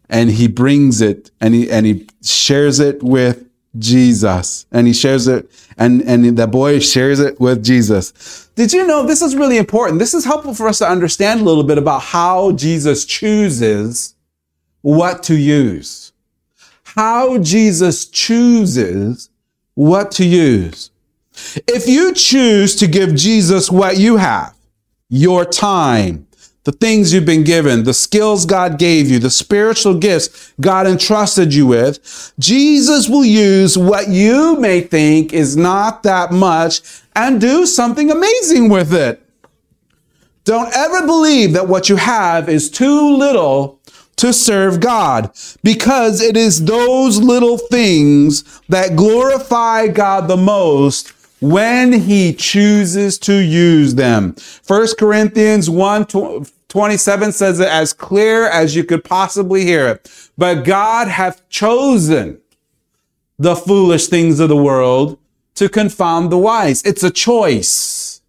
and 0.09 0.29
he 0.29 0.47
brings 0.47 1.01
it 1.01 1.31
and 1.41 1.53
he, 1.53 1.69
and 1.69 1.85
he 1.85 2.07
shares 2.21 2.79
it 2.79 3.01
with 3.01 3.45
Jesus 3.77 4.65
and 4.71 4.87
he 4.87 4.93
shares 4.93 5.27
it 5.27 5.49
and, 5.77 6.01
and 6.03 6.37
the 6.37 6.47
boy 6.47 6.79
shares 6.79 7.19
it 7.19 7.39
with 7.39 7.63
Jesus. 7.63 8.49
Did 8.55 8.71
you 8.71 8.87
know 8.87 9.05
this 9.05 9.21
is 9.21 9.35
really 9.35 9.57
important? 9.57 9.99
This 9.99 10.13
is 10.13 10.23
helpful 10.25 10.53
for 10.53 10.67
us 10.67 10.77
to 10.79 10.89
understand 10.89 11.41
a 11.41 11.43
little 11.43 11.63
bit 11.63 11.77
about 11.77 12.01
how 12.01 12.51
Jesus 12.53 13.05
chooses 13.05 14.15
what 14.81 15.23
to 15.23 15.35
use. 15.35 16.13
How 16.83 17.37
Jesus 17.39 18.05
chooses 18.05 19.29
what 19.73 20.11
to 20.11 20.25
use. 20.25 20.91
If 21.67 21.87
you 21.87 22.13
choose 22.13 22.75
to 22.77 22.87
give 22.87 23.15
Jesus 23.15 23.71
what 23.71 23.97
you 23.97 24.17
have, 24.17 24.55
your 25.09 25.45
time, 25.45 26.27
the 26.65 26.71
things 26.71 27.13
you've 27.13 27.25
been 27.25 27.43
given, 27.43 27.83
the 27.83 27.93
skills 27.93 28.45
God 28.45 28.79
gave 28.79 29.09
you, 29.09 29.19
the 29.19 29.29
spiritual 29.29 29.93
gifts 29.93 30.53
God 30.59 30.87
entrusted 30.87 31.53
you 31.53 31.67
with, 31.67 32.33
Jesus 32.39 33.07
will 33.07 33.23
use 33.23 33.77
what 33.77 34.07
you 34.09 34.59
may 34.59 34.81
think 34.81 35.31
is 35.31 35.55
not 35.55 36.03
that 36.03 36.31
much 36.31 36.81
and 37.15 37.39
do 37.39 37.65
something 37.67 38.09
amazing 38.09 38.69
with 38.69 38.93
it. 38.93 39.21
Don't 40.43 40.75
ever 40.75 41.05
believe 41.05 41.53
that 41.53 41.67
what 41.67 41.87
you 41.87 41.95
have 41.95 42.49
is 42.49 42.69
too 42.69 43.15
little 43.15 43.79
to 44.17 44.31
serve 44.33 44.79
God 44.79 45.31
because 45.63 46.21
it 46.21 46.37
is 46.37 46.65
those 46.65 47.17
little 47.19 47.57
things 47.57 48.61
that 48.69 48.95
glorify 48.95 49.87
God 49.87 50.27
the 50.27 50.37
most 50.37 51.13
when 51.49 51.93
he 51.93 52.33
chooses 52.33 53.17
to 53.19 53.33
use 53.33 53.95
them. 53.95 54.35
1 54.67 54.87
Corinthians 54.97 55.69
1 55.69 56.05
27 56.67 57.31
says 57.31 57.59
it 57.59 57.69
as 57.69 57.93
clear 57.93 58.47
as 58.47 58.75
you 58.75 58.83
could 58.83 59.03
possibly 59.03 59.63
hear 59.63 59.87
it. 59.87 60.29
But 60.37 60.65
God 60.65 61.07
hath 61.07 61.47
chosen 61.49 62.41
the 63.37 63.55
foolish 63.55 64.07
things 64.07 64.39
of 64.39 64.49
the 64.49 64.57
world 64.57 65.17
to 65.55 65.69
confound 65.69 66.31
the 66.31 66.37
wise. 66.37 66.81
It's 66.83 67.03
a 67.03 67.11
choice. 67.11 68.21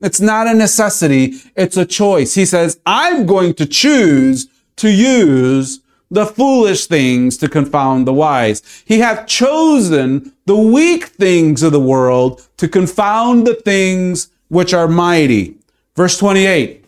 It's 0.00 0.20
not 0.20 0.46
a 0.46 0.54
necessity. 0.54 1.34
It's 1.56 1.76
a 1.76 1.84
choice. 1.84 2.34
He 2.34 2.46
says, 2.46 2.80
I'm 2.86 3.26
going 3.26 3.54
to 3.54 3.66
choose 3.66 4.48
to 4.76 4.90
use 4.90 5.80
the 6.10 6.26
foolish 6.26 6.86
things 6.86 7.36
to 7.38 7.48
confound 7.48 8.06
the 8.06 8.12
wise. 8.12 8.62
He 8.84 9.00
hath 9.00 9.26
chosen 9.26 10.32
the 10.46 10.56
weak 10.56 11.06
things 11.06 11.62
of 11.62 11.72
the 11.72 11.80
world 11.80 12.46
to 12.58 12.68
confound 12.68 13.46
the 13.46 13.54
things 13.54 14.28
which 14.48 14.72
are 14.72 14.88
mighty. 14.88 15.56
Verse 15.96 16.18
28. 16.18 16.84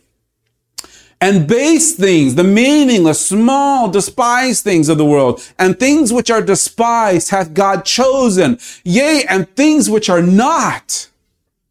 And 1.21 1.49
base 1.49 1.95
things, 1.95 2.35
the 2.35 2.45
meaningless, 2.45 3.25
small, 3.25 3.89
despised 3.89 4.63
things 4.63 4.91
of 4.91 4.99
the 4.99 5.05
world, 5.05 5.43
and 5.59 5.79
things 5.79 6.13
which 6.13 6.31
are 6.31 6.43
despised 6.43 7.31
hath 7.31 7.55
God 7.55 7.87
chosen. 7.87 8.59
Yea, 8.85 9.25
and 9.27 9.49
things 9.57 9.89
which 9.89 10.11
are 10.11 10.21
not, 10.21 11.09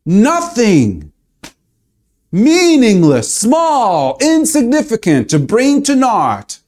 nothing, 0.04 1.12
meaningless, 2.32 3.34
small, 3.36 4.18
insignificant, 4.20 5.30
to 5.30 5.38
bring 5.38 5.84
to 5.84 5.96
naught 5.96 6.60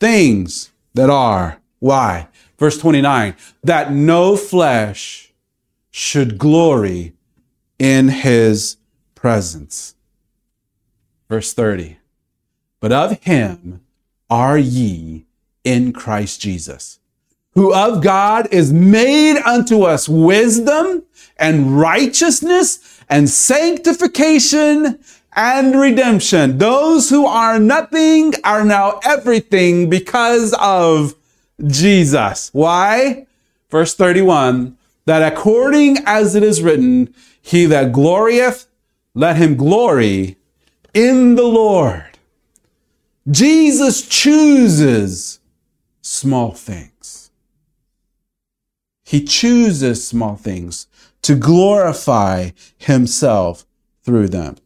things 0.00 0.70
that 0.94 1.10
are. 1.10 1.60
Why? 1.78 2.28
Verse 2.58 2.78
29, 2.78 3.36
that 3.62 3.92
no 3.92 4.36
flesh 4.36 5.32
should 5.90 6.38
glory 6.38 7.14
in 7.78 8.08
his 8.08 8.76
presence. 9.14 9.94
Verse 11.28 11.52
30, 11.52 11.98
but 12.80 12.92
of 12.92 13.20
him 13.22 13.80
are 14.28 14.58
ye 14.58 15.26
in 15.64 15.92
Christ 15.92 16.40
Jesus, 16.40 16.98
who 17.54 17.72
of 17.72 18.02
God 18.02 18.48
is 18.50 18.72
made 18.72 19.38
unto 19.38 19.82
us 19.82 20.08
wisdom 20.08 21.04
and 21.36 21.78
righteousness 21.78 23.00
and 23.08 23.28
sanctification 23.28 24.98
and 25.34 25.78
redemption. 25.78 26.58
Those 26.58 27.10
who 27.10 27.26
are 27.26 27.58
nothing 27.58 28.34
are 28.44 28.64
now 28.64 29.00
everything 29.04 29.88
because 29.88 30.54
of 30.60 31.14
Jesus. 31.66 32.50
Why? 32.52 33.26
Verse 33.70 33.94
31 33.94 34.76
that 35.06 35.32
according 35.32 35.96
as 36.06 36.36
it 36.36 36.42
is 36.42 36.62
written, 36.62 37.12
he 37.42 37.66
that 37.66 37.92
glorieth, 37.92 38.66
let 39.14 39.36
him 39.36 39.56
glory 39.56 40.36
in 40.94 41.34
the 41.34 41.46
Lord. 41.46 42.04
Jesus 43.28 44.06
chooses 44.06 45.40
small 46.00 46.52
things. 46.52 47.30
He 49.04 49.24
chooses 49.24 50.06
small 50.06 50.36
things 50.36 50.86
to 51.22 51.34
glorify 51.34 52.50
himself 52.78 53.66
through 54.04 54.28
them. 54.28 54.56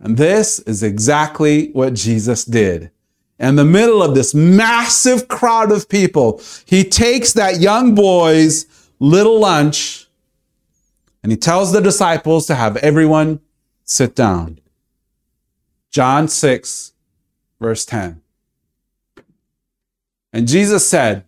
And 0.00 0.16
this 0.16 0.58
is 0.60 0.82
exactly 0.82 1.70
what 1.70 1.94
Jesus 1.94 2.44
did. 2.44 2.90
In 3.38 3.56
the 3.56 3.64
middle 3.64 4.02
of 4.02 4.14
this 4.14 4.34
massive 4.34 5.28
crowd 5.28 5.70
of 5.70 5.88
people, 5.88 6.40
he 6.64 6.84
takes 6.84 7.32
that 7.34 7.60
young 7.60 7.94
boy's 7.94 8.66
little 8.98 9.38
lunch 9.38 10.08
and 11.22 11.32
he 11.32 11.38
tells 11.38 11.72
the 11.72 11.80
disciples 11.80 12.46
to 12.46 12.54
have 12.54 12.76
everyone 12.78 13.40
sit 13.84 14.14
down. 14.14 14.60
John 15.90 16.28
6, 16.28 16.92
verse 17.60 17.84
10. 17.84 18.20
And 20.32 20.46
Jesus 20.46 20.88
said, 20.88 21.24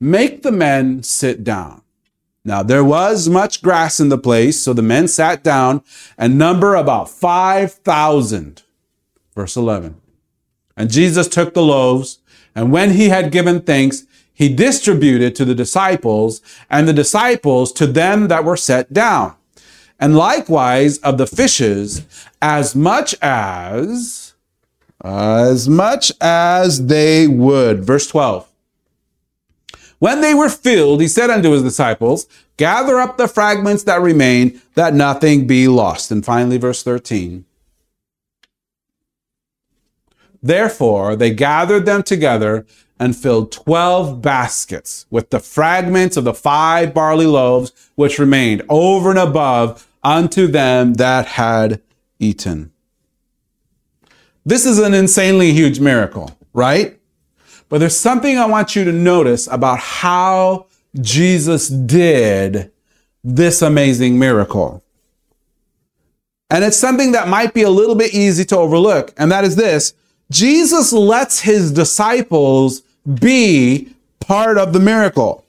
Make 0.00 0.42
the 0.42 0.52
men 0.52 1.02
sit 1.02 1.44
down. 1.44 1.82
Now 2.44 2.62
there 2.62 2.84
was 2.84 3.28
much 3.28 3.62
grass 3.62 3.98
in 3.98 4.10
the 4.10 4.18
place, 4.18 4.60
so 4.60 4.72
the 4.72 4.82
men 4.82 5.08
sat 5.08 5.42
down 5.42 5.82
and 6.18 6.36
number 6.36 6.74
about 6.74 7.08
5,000. 7.08 8.62
Verse 9.34 9.56
11. 9.56 10.00
And 10.76 10.90
Jesus 10.90 11.28
took 11.28 11.54
the 11.54 11.62
loaves, 11.62 12.18
and 12.54 12.70
when 12.70 12.90
he 12.90 13.08
had 13.08 13.32
given 13.32 13.62
thanks, 13.62 14.04
he 14.32 14.52
distributed 14.52 15.34
to 15.36 15.44
the 15.44 15.54
disciples, 15.54 16.42
and 16.68 16.86
the 16.86 16.92
disciples 16.92 17.72
to 17.72 17.86
them 17.86 18.28
that 18.28 18.44
were 18.44 18.56
set 18.56 18.92
down. 18.92 19.34
And 19.98 20.16
likewise 20.16 20.98
of 20.98 21.18
the 21.18 21.26
fishes, 21.26 22.02
as 22.42 22.74
much 22.74 23.14
as, 23.22 24.34
as 25.02 25.68
much 25.68 26.12
as 26.20 26.86
they 26.86 27.28
would. 27.28 27.84
Verse 27.84 28.08
12. 28.08 28.50
When 29.98 30.20
they 30.20 30.34
were 30.34 30.48
filled, 30.48 31.00
he 31.00 31.08
said 31.08 31.30
unto 31.30 31.50
his 31.50 31.62
disciples, 31.62 32.26
Gather 32.56 33.00
up 33.00 33.16
the 33.16 33.28
fragments 33.28 33.84
that 33.84 34.00
remain, 34.00 34.60
that 34.74 34.94
nothing 34.94 35.46
be 35.46 35.66
lost. 35.66 36.10
And 36.10 36.24
finally, 36.24 36.58
verse 36.58 36.82
13. 36.82 37.44
Therefore, 40.42 41.16
they 41.16 41.30
gathered 41.30 41.86
them 41.86 42.02
together 42.02 42.66
and 42.98 43.16
filled 43.16 43.50
12 43.50 44.20
baskets 44.22 45.06
with 45.10 45.30
the 45.30 45.40
fragments 45.40 46.16
of 46.16 46.24
the 46.24 46.34
five 46.34 46.94
barley 46.94 47.26
loaves 47.26 47.72
which 47.94 48.18
remained 48.18 48.62
over 48.68 49.10
and 49.10 49.18
above 49.18 49.88
unto 50.02 50.46
them 50.46 50.94
that 50.94 51.26
had 51.26 51.80
eaten. 52.18 52.70
This 54.44 54.66
is 54.66 54.78
an 54.78 54.92
insanely 54.92 55.52
huge 55.52 55.80
miracle, 55.80 56.38
right? 56.52 57.00
But 57.68 57.78
there's 57.78 57.96
something 57.96 58.38
I 58.38 58.46
want 58.46 58.76
you 58.76 58.84
to 58.84 58.92
notice 58.92 59.46
about 59.46 59.78
how 59.78 60.66
Jesus 61.00 61.68
did 61.68 62.70
this 63.22 63.62
amazing 63.62 64.18
miracle. 64.18 64.82
And 66.50 66.62
it's 66.62 66.76
something 66.76 67.12
that 67.12 67.26
might 67.26 67.54
be 67.54 67.62
a 67.62 67.70
little 67.70 67.94
bit 67.94 68.14
easy 68.14 68.44
to 68.46 68.58
overlook. 68.58 69.12
And 69.16 69.32
that 69.32 69.44
is 69.44 69.56
this. 69.56 69.94
Jesus 70.30 70.92
lets 70.92 71.40
his 71.40 71.72
disciples 71.72 72.82
be 73.20 73.94
part 74.20 74.58
of 74.58 74.72
the 74.72 74.80
miracle. 74.80 75.44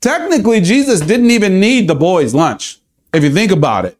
Technically, 0.00 0.60
Jesus 0.60 1.00
didn't 1.00 1.30
even 1.30 1.60
need 1.60 1.88
the 1.88 1.94
boys' 1.94 2.34
lunch, 2.34 2.80
if 3.12 3.22
you 3.22 3.30
think 3.30 3.52
about 3.52 3.84
it, 3.84 3.96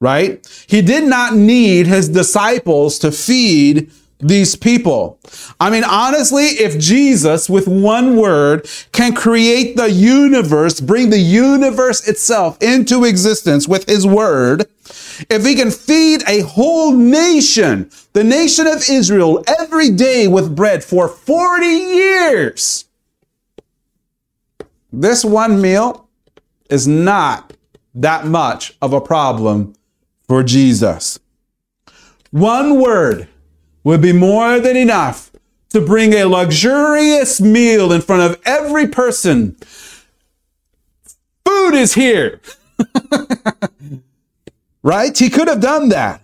right? 0.00 0.46
He 0.68 0.82
did 0.82 1.04
not 1.04 1.34
need 1.34 1.86
his 1.86 2.08
disciples 2.08 2.98
to 2.98 3.10
feed 3.10 3.90
these 4.18 4.56
people. 4.56 5.18
I 5.60 5.70
mean, 5.70 5.84
honestly, 5.84 6.44
if 6.44 6.78
Jesus, 6.78 7.50
with 7.50 7.68
one 7.68 8.16
word, 8.16 8.68
can 8.92 9.14
create 9.14 9.76
the 9.76 9.90
universe, 9.90 10.80
bring 10.80 11.10
the 11.10 11.18
universe 11.18 12.06
itself 12.08 12.60
into 12.62 13.04
existence 13.04 13.68
with 13.68 13.88
his 13.88 14.06
word, 14.06 14.66
if 15.30 15.44
he 15.44 15.54
can 15.54 15.70
feed 15.70 16.22
a 16.26 16.40
whole 16.40 16.92
nation, 16.92 17.90
the 18.12 18.24
nation 18.24 18.66
of 18.66 18.82
Israel, 18.88 19.44
every 19.60 19.90
day 19.90 20.28
with 20.28 20.54
bread 20.54 20.82
for 20.82 21.08
40 21.08 21.66
years, 21.66 22.84
this 24.92 25.24
one 25.24 25.60
meal 25.60 26.08
is 26.70 26.88
not 26.88 27.52
that 27.94 28.26
much 28.26 28.76
of 28.80 28.92
a 28.92 29.00
problem 29.00 29.74
for 30.26 30.42
Jesus. 30.42 31.18
One 32.30 32.80
word 32.80 33.28
would 33.86 34.02
be 34.02 34.12
more 34.12 34.58
than 34.58 34.76
enough 34.76 35.30
to 35.68 35.80
bring 35.80 36.12
a 36.12 36.24
luxurious 36.24 37.40
meal 37.40 37.92
in 37.92 38.00
front 38.00 38.20
of 38.20 38.42
every 38.44 38.88
person. 38.88 39.56
Food 41.44 41.72
is 41.72 41.94
here. 41.94 42.40
right? 44.82 45.16
He 45.16 45.30
could 45.30 45.46
have 45.46 45.60
done 45.60 45.90
that. 45.90 46.20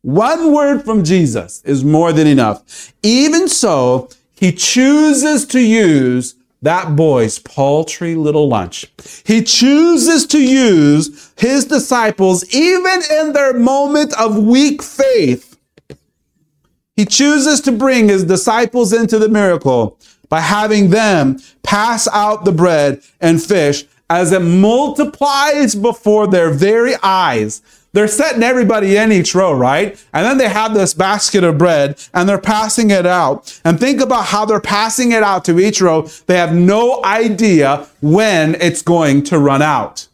One 0.00 0.54
word 0.54 0.86
from 0.86 1.04
Jesus 1.04 1.62
is 1.66 1.84
more 1.84 2.14
than 2.14 2.26
enough. 2.26 2.94
Even 3.02 3.46
so, 3.46 4.08
he 4.34 4.52
chooses 4.52 5.44
to 5.48 5.60
use 5.60 6.34
that 6.62 6.96
boy's 6.96 7.40
paltry 7.40 8.14
little 8.14 8.48
lunch. 8.48 8.90
He 9.26 9.42
chooses 9.42 10.26
to 10.28 10.42
use 10.42 11.30
his 11.36 11.66
disciples, 11.66 12.42
even 12.54 13.02
in 13.10 13.34
their 13.34 13.52
moment 13.52 14.18
of 14.18 14.42
weak 14.42 14.82
faith, 14.82 15.51
he 17.02 17.06
chooses 17.06 17.60
to 17.62 17.72
bring 17.72 18.08
his 18.08 18.22
disciples 18.22 18.92
into 18.92 19.18
the 19.18 19.28
miracle 19.28 19.98
by 20.28 20.38
having 20.38 20.90
them 20.90 21.36
pass 21.64 22.06
out 22.12 22.44
the 22.44 22.52
bread 22.52 23.02
and 23.20 23.42
fish 23.42 23.86
as 24.08 24.30
it 24.30 24.38
multiplies 24.38 25.74
before 25.74 26.28
their 26.28 26.50
very 26.50 26.94
eyes. 27.02 27.60
They're 27.92 28.06
setting 28.06 28.44
everybody 28.44 28.96
in 28.96 29.10
each 29.10 29.34
row, 29.34 29.52
right? 29.52 30.00
And 30.12 30.24
then 30.24 30.38
they 30.38 30.48
have 30.48 30.74
this 30.74 30.94
basket 30.94 31.42
of 31.42 31.58
bread 31.58 31.98
and 32.14 32.28
they're 32.28 32.38
passing 32.38 32.90
it 32.90 33.04
out. 33.04 33.60
And 33.64 33.80
think 33.80 34.00
about 34.00 34.26
how 34.26 34.44
they're 34.44 34.60
passing 34.60 35.10
it 35.10 35.24
out 35.24 35.44
to 35.46 35.58
each 35.58 35.80
row. 35.80 36.02
They 36.28 36.36
have 36.36 36.54
no 36.54 37.02
idea 37.04 37.88
when 38.00 38.54
it's 38.60 38.82
going 38.82 39.24
to 39.24 39.40
run 39.40 39.60
out. 39.60 40.06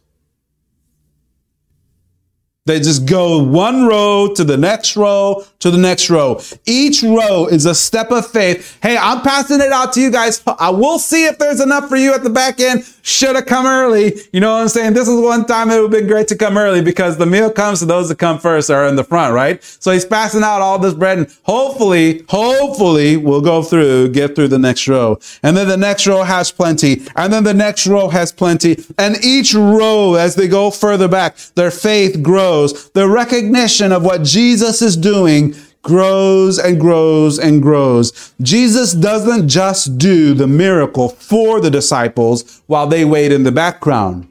They 2.69 2.79
just 2.79 3.07
go 3.07 3.41
one 3.41 3.87
row 3.87 4.31
to 4.35 4.43
the 4.43 4.55
next 4.55 4.95
row 4.95 5.43
to 5.59 5.69
the 5.69 5.77
next 5.77 6.09
row. 6.09 6.41
Each 6.65 7.03
row 7.03 7.45
is 7.47 7.65
a 7.65 7.75
step 7.75 8.11
of 8.11 8.25
faith. 8.25 8.79
Hey, 8.81 8.97
I'm 8.97 9.21
passing 9.21 9.59
it 9.59 9.71
out 9.71 9.93
to 9.93 10.01
you 10.01 10.09
guys. 10.09 10.41
I 10.47 10.69
will 10.69 10.99
see 10.99 11.25
if 11.25 11.37
there's 11.37 11.59
enough 11.59 11.89
for 11.89 11.97
you 11.97 12.13
at 12.13 12.23
the 12.23 12.29
back 12.29 12.59
end. 12.59 12.85
Should 13.01 13.35
have 13.35 13.45
come 13.45 13.65
early. 13.65 14.13
You 14.31 14.39
know 14.39 14.53
what 14.53 14.61
I'm 14.61 14.69
saying? 14.69 14.93
This 14.93 15.07
is 15.07 15.19
one 15.19 15.45
time 15.45 15.69
it 15.69 15.75
would 15.75 15.91
have 15.91 15.91
been 15.91 16.07
great 16.07 16.27
to 16.29 16.35
come 16.35 16.57
early 16.57 16.81
because 16.81 17.17
the 17.17 17.25
meal 17.25 17.51
comes 17.51 17.79
to 17.79 17.85
those 17.85 18.07
that 18.09 18.19
come 18.19 18.39
first 18.39 18.69
are 18.69 18.87
in 18.87 18.95
the 18.95 19.03
front, 19.03 19.33
right? 19.33 19.61
So 19.63 19.91
he's 19.91 20.05
passing 20.05 20.43
out 20.43 20.61
all 20.61 20.79
this 20.79 20.93
bread 20.93 21.17
and 21.17 21.37
hopefully, 21.43 22.23
hopefully 22.29 23.17
we'll 23.17 23.41
go 23.41 23.61
through, 23.61 24.09
get 24.09 24.35
through 24.35 24.49
the 24.49 24.59
next 24.59 24.87
row. 24.87 25.19
And 25.43 25.57
then 25.57 25.67
the 25.67 25.77
next 25.77 26.07
row 26.07 26.23
has 26.23 26.51
plenty. 26.51 27.01
And 27.15 27.33
then 27.33 27.43
the 27.43 27.53
next 27.53 27.85
row 27.85 28.07
has 28.09 28.31
plenty. 28.31 28.83
And 28.97 29.17
each 29.23 29.53
row, 29.53 30.15
as 30.15 30.35
they 30.35 30.47
go 30.47 30.71
further 30.71 31.07
back, 31.07 31.35
their 31.55 31.71
faith 31.71 32.21
grows. 32.21 32.91
The 32.91 33.09
recognition 33.09 33.91
of 33.91 34.05
what 34.05 34.23
Jesus 34.23 34.81
is 34.81 34.95
doing 34.95 35.48
grows 35.81 36.59
and 36.59 36.79
grows 36.79 37.39
and 37.39 37.61
grows. 37.61 38.33
Jesus 38.41 38.93
doesn't 38.93 39.47
just 39.47 39.97
do 39.97 40.33
the 40.33 40.47
miracle 40.47 41.09
for 41.09 41.59
the 41.59 41.71
disciples 41.71 42.61
while 42.67 42.87
they 42.87 43.05
wait 43.05 43.31
in 43.31 43.43
the 43.43 43.51
background. 43.51 44.29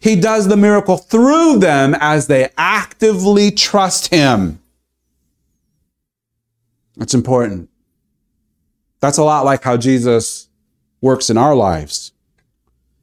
He 0.00 0.16
does 0.16 0.48
the 0.48 0.56
miracle 0.56 0.96
through 0.96 1.58
them 1.58 1.96
as 2.00 2.26
they 2.26 2.50
actively 2.56 3.50
trust 3.50 4.08
Him. 4.08 4.60
That's 6.96 7.14
important. 7.14 7.68
That's 9.00 9.18
a 9.18 9.24
lot 9.24 9.44
like 9.44 9.62
how 9.62 9.76
Jesus 9.76 10.48
works 11.00 11.28
in 11.28 11.36
our 11.36 11.54
lives. 11.54 12.12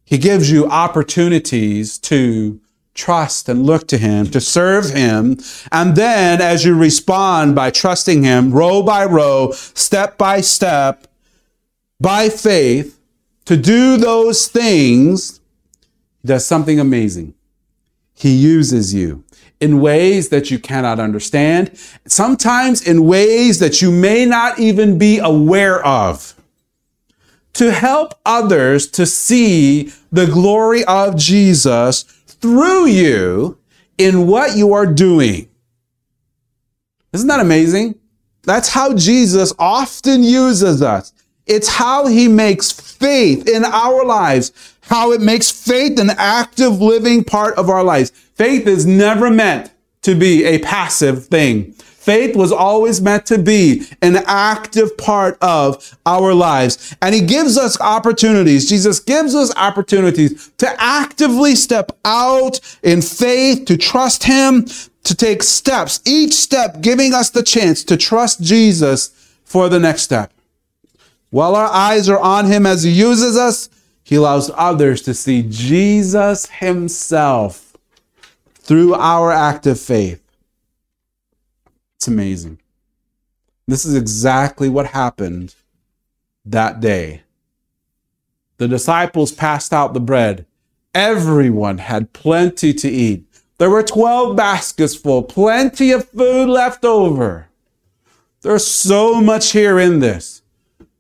He 0.03 0.17
gives 0.17 0.51
you 0.51 0.67
opportunities 0.67 1.97
to 1.99 2.59
trust 2.93 3.49
and 3.49 3.65
look 3.65 3.87
to 3.87 3.97
Him, 3.97 4.27
to 4.27 4.39
serve 4.39 4.91
Him. 4.91 5.37
And 5.71 5.95
then 5.95 6.41
as 6.41 6.63
you 6.63 6.75
respond 6.75 7.55
by 7.55 7.71
trusting 7.71 8.23
Him, 8.23 8.51
row 8.51 8.83
by 8.83 9.05
row, 9.05 9.51
step 9.51 10.17
by 10.17 10.41
step, 10.41 11.07
by 11.99 12.29
faith, 12.29 12.99
to 13.45 13.57
do 13.57 13.97
those 13.97 14.47
things, 14.47 15.41
does 16.25 16.45
something 16.45 16.79
amazing. 16.79 17.33
He 18.13 18.33
uses 18.33 18.93
you 18.93 19.23
in 19.59 19.79
ways 19.79 20.29
that 20.29 20.51
you 20.51 20.59
cannot 20.59 20.99
understand, 20.99 21.71
sometimes 22.05 22.85
in 22.85 23.05
ways 23.05 23.59
that 23.59 23.81
you 23.81 23.91
may 23.91 24.25
not 24.25 24.59
even 24.59 24.97
be 24.97 25.19
aware 25.19 25.85
of. 25.85 26.35
To 27.53 27.71
help 27.71 28.15
others 28.25 28.87
to 28.87 29.05
see 29.05 29.93
the 30.11 30.25
glory 30.25 30.83
of 30.85 31.15
Jesus 31.15 32.03
through 32.43 32.87
you 32.87 33.57
in 33.97 34.27
what 34.27 34.57
you 34.57 34.73
are 34.73 34.85
doing. 34.85 35.47
Isn't 37.13 37.29
that 37.29 37.39
amazing? 37.39 37.95
That's 38.41 38.67
how 38.67 38.93
Jesus 38.95 39.53
often 39.57 40.25
uses 40.25 40.81
us. 40.81 41.13
It's 41.45 41.69
how 41.69 42.07
he 42.07 42.27
makes 42.27 42.69
faith 42.69 43.47
in 43.47 43.63
our 43.63 44.03
lives, 44.03 44.51
how 44.81 45.13
it 45.13 45.21
makes 45.21 45.51
faith 45.51 45.97
an 45.97 46.09
active 46.17 46.81
living 46.81 47.23
part 47.23 47.55
of 47.55 47.69
our 47.69 47.81
lives. 47.81 48.09
Faith 48.09 48.67
is 48.67 48.85
never 48.85 49.29
meant 49.29 49.71
to 50.01 50.13
be 50.13 50.43
a 50.43 50.59
passive 50.59 51.27
thing. 51.27 51.73
Faith 52.03 52.35
was 52.35 52.51
always 52.51 52.99
meant 52.99 53.25
to 53.25 53.37
be 53.37 53.87
an 54.01 54.17
active 54.25 54.97
part 54.97 55.37
of 55.41 55.97
our 56.05 56.33
lives. 56.33 56.93
And 57.01 57.15
he 57.15 57.21
gives 57.21 57.57
us 57.57 57.79
opportunities. 57.79 58.67
Jesus 58.67 58.99
gives 58.99 59.33
us 59.33 59.55
opportunities 59.55 60.51
to 60.57 60.69
actively 60.77 61.55
step 61.55 61.93
out 62.03 62.59
in 62.83 63.01
faith, 63.01 63.63
to 63.67 63.77
trust 63.77 64.25
him, 64.25 64.65
to 65.05 65.15
take 65.15 65.43
steps, 65.43 66.01
each 66.05 66.33
step 66.33 66.81
giving 66.81 67.13
us 67.13 67.29
the 67.29 67.41
chance 67.41 67.85
to 67.85 67.95
trust 67.95 68.41
Jesus 68.41 69.11
for 69.45 69.69
the 69.69 69.79
next 69.79 70.01
step. 70.01 70.33
While 71.29 71.55
our 71.55 71.71
eyes 71.71 72.09
are 72.09 72.19
on 72.19 72.47
him 72.47 72.65
as 72.65 72.83
he 72.83 72.91
uses 72.91 73.37
us, 73.37 73.69
he 74.03 74.15
allows 74.15 74.51
others 74.55 75.01
to 75.03 75.13
see 75.13 75.45
Jesus 75.47 76.49
himself 76.49 77.77
through 78.55 78.93
our 78.95 79.31
active 79.31 79.79
faith. 79.79 80.22
It's 82.03 82.09
amazing. 82.09 82.59
This 83.65 83.85
is 83.85 83.95
exactly 83.95 84.67
what 84.67 84.87
happened 84.87 85.55
that 86.43 86.81
day. 86.81 87.21
The 88.57 88.67
disciples 88.67 89.31
passed 89.31 89.71
out 89.71 89.93
the 89.93 90.01
bread. 90.01 90.45
Everyone 90.93 91.77
had 91.77 92.11
plenty 92.11 92.73
to 92.73 92.89
eat. 92.89 93.23
There 93.57 93.69
were 93.69 93.83
12 93.83 94.35
baskets 94.35 94.97
full, 94.97 95.23
plenty 95.23 95.93
of 95.93 96.09
food 96.09 96.49
left 96.49 96.83
over. 96.83 97.47
There's 98.41 98.67
so 98.67 99.21
much 99.21 99.53
here 99.53 99.79
in 99.79 99.99
this. 99.99 100.41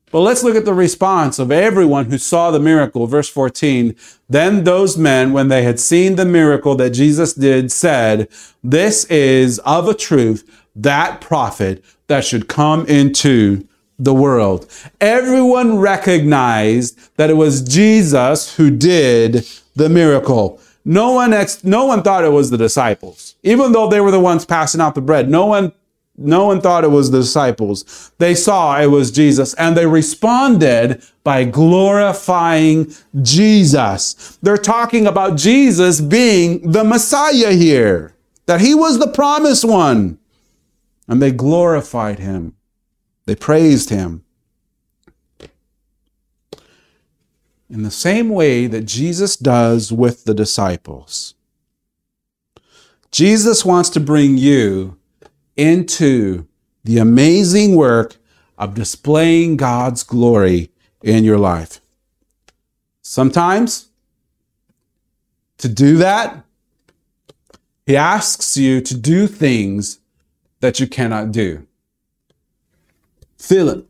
But 0.09 0.21
let's 0.21 0.43
look 0.43 0.55
at 0.55 0.63
the 0.63 0.73
response 0.73 1.37
of 1.37 1.51
everyone 1.51 2.05
who 2.05 2.17
saw 2.17 2.49
the 2.49 2.59
miracle. 2.61 3.07
Verse 3.07 3.27
14. 3.27 3.93
Then 4.29 4.63
those 4.63 4.95
men, 4.95 5.33
when 5.33 5.49
they 5.49 5.63
had 5.63 5.81
seen 5.81 6.15
the 6.15 6.23
miracle 6.23 6.75
that 6.75 6.91
Jesus 6.91 7.33
did, 7.33 7.73
said, 7.73 8.29
This 8.63 9.05
is 9.05 9.59
of 9.65 9.89
a 9.89 9.95
truth 9.95 10.62
that 10.75 11.21
prophet 11.21 11.83
that 12.07 12.25
should 12.25 12.47
come 12.47 12.85
into 12.87 13.67
the 13.99 14.13
world. 14.13 14.69
Everyone 14.99 15.77
recognized 15.77 17.15
that 17.17 17.29
it 17.29 17.35
was 17.35 17.61
Jesus 17.61 18.55
who 18.55 18.69
did 18.69 19.47
the 19.75 19.89
miracle. 19.89 20.59
No 20.85 21.13
one, 21.13 21.31
ex- 21.33 21.63
no 21.63 21.85
one 21.85 22.03
thought 22.03 22.25
it 22.25 22.31
was 22.31 22.49
the 22.49 22.57
disciples. 22.57 23.35
Even 23.43 23.71
though 23.71 23.87
they 23.87 24.01
were 24.01 24.11
the 24.11 24.19
ones 24.19 24.45
passing 24.45 24.81
out 24.81 24.95
the 24.95 25.01
bread, 25.01 25.29
no 25.29 25.45
one, 25.45 25.71
no 26.17 26.45
one 26.45 26.59
thought 26.59 26.83
it 26.83 26.91
was 26.91 27.11
the 27.11 27.19
disciples. 27.19 28.11
They 28.17 28.35
saw 28.35 28.79
it 28.79 28.87
was 28.87 29.11
Jesus 29.11 29.53
and 29.55 29.77
they 29.77 29.85
responded 29.85 31.01
by 31.23 31.45
glorifying 31.45 32.93
Jesus. 33.21 34.37
They're 34.41 34.57
talking 34.57 35.07
about 35.07 35.37
Jesus 35.37 36.01
being 36.01 36.71
the 36.71 36.83
Messiah 36.83 37.53
here, 37.53 38.13
that 38.45 38.59
he 38.59 38.75
was 38.75 38.99
the 38.99 39.07
promised 39.07 39.63
one. 39.63 40.19
And 41.07 41.21
they 41.21 41.31
glorified 41.31 42.19
him. 42.19 42.55
They 43.25 43.35
praised 43.35 43.89
him. 43.89 44.23
in 47.73 47.81
the 47.81 47.91
same 47.91 48.29
way 48.29 48.67
that 48.67 48.85
Jesus 48.85 49.35
does 49.35 49.91
with 49.91 50.25
the 50.25 50.35
disciples. 50.35 51.33
Jesus 53.09 53.65
wants 53.65 53.89
to 53.89 53.99
bring 53.99 54.37
you 54.37 54.99
into 55.57 56.47
the 56.83 56.99
amazing 56.99 57.75
work 57.75 58.17
of 58.59 58.75
displaying 58.75 59.57
God's 59.57 60.03
glory 60.03 60.69
in 61.01 61.23
your 61.23 61.39
life. 61.39 61.81
Sometimes, 63.01 63.89
to 65.57 65.67
do 65.67 65.97
that, 65.97 66.45
He 67.87 67.97
asks 67.97 68.55
you 68.55 68.81
to 68.81 68.95
do 68.95 69.25
things 69.25 69.97
that 70.63 70.79
you 70.79 70.87
cannot 70.87 71.33
do. 71.33 71.67
Philip, 73.37 73.85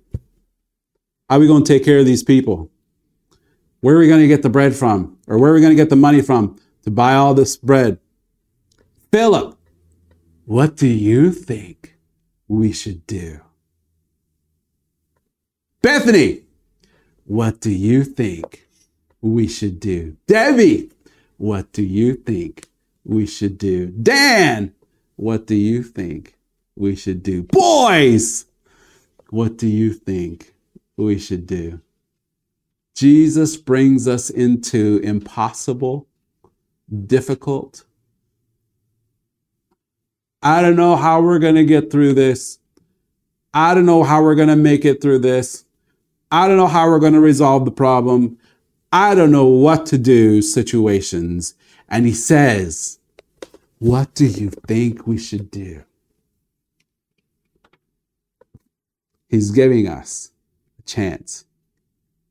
how 1.30 1.36
are 1.36 1.40
we 1.40 1.46
going 1.46 1.64
to 1.64 1.72
take 1.72 1.86
care 1.86 2.00
of 2.00 2.08
these 2.08 2.24
people? 2.24 2.72
Where 3.82 3.96
are 3.96 4.00
we 4.00 4.08
going 4.08 4.22
to 4.22 4.28
get 4.28 4.42
the 4.42 4.50
bread 4.50 4.76
from? 4.76 5.20
Or 5.28 5.38
where 5.38 5.52
are 5.52 5.54
we 5.54 5.62
going 5.62 5.70
to 5.70 5.76
get 5.76 5.92
the 5.92 5.96
money 5.96 6.24
from 6.24 6.60
to 6.82 6.90
buy 6.90 7.14
all 7.14 7.36
this 7.36 7.58
bread? 7.58 8.00
Philip, 9.12 9.56
what 10.46 10.76
do 10.76 10.88
you 10.88 11.32
think 11.32 11.96
we 12.48 12.72
should 12.72 13.06
do? 13.06 13.42
Bethany, 15.84 16.42
what 17.26 17.60
do 17.62 17.70
you 17.70 18.04
think 18.04 18.68
we 19.22 19.48
should 19.48 19.80
do? 19.80 20.18
Debbie, 20.26 20.90
what 21.38 21.72
do 21.72 21.84
you 21.84 22.16
think 22.16 22.68
we 23.04 23.28
should 23.28 23.60
do? 23.60 23.92
Dan, 23.92 24.74
what 25.16 25.46
do 25.46 25.54
you 25.54 25.84
think 25.84 26.33
we 26.76 26.96
should 26.96 27.24
do? 27.24 27.44
Boys, 27.44 28.46
what 29.30 29.58
do 29.58 29.68
you 29.68 29.94
think 29.94 30.54
we 30.98 31.18
should 31.18 31.48
do? 31.48 31.82
Jesus 32.96 33.58
brings 33.58 34.08
us 34.08 34.30
into 34.30 35.00
impossible, 35.04 36.08
difficult. 37.08 37.86
I 40.42 40.62
don't 40.62 40.76
know 40.76 40.96
how 40.96 41.22
we're 41.22 41.40
going 41.40 41.56
to 41.56 41.66
get 41.66 41.90
through 41.90 42.14
this. 42.14 42.60
I 43.54 43.74
don't 43.74 43.86
know 43.86 44.04
how 44.04 44.22
we're 44.22 44.36
going 44.36 44.50
to 44.50 44.56
make 44.56 44.86
it 44.86 45.02
through 45.02 45.20
this. 45.20 45.66
I 46.32 46.48
don't 46.48 46.58
know 46.58 46.68
how 46.68 46.88
we're 46.88 47.00
going 47.00 47.14
to 47.14 47.20
resolve 47.20 47.66
the 47.66 47.72
problem. 47.72 48.38
I 48.92 49.16
don't 49.16 49.32
know 49.32 49.46
what 49.46 49.86
to 49.88 49.98
do 49.98 50.42
situations. 50.42 51.56
And 51.88 52.06
he 52.06 52.14
says, 52.14 53.00
What 53.80 54.14
do 54.14 54.26
you 54.26 54.50
think 54.50 55.08
we 55.08 55.18
should 55.18 55.50
do? 55.50 55.84
He's 59.34 59.50
giving 59.50 59.88
us 59.88 60.30
a 60.78 60.84
chance 60.84 61.46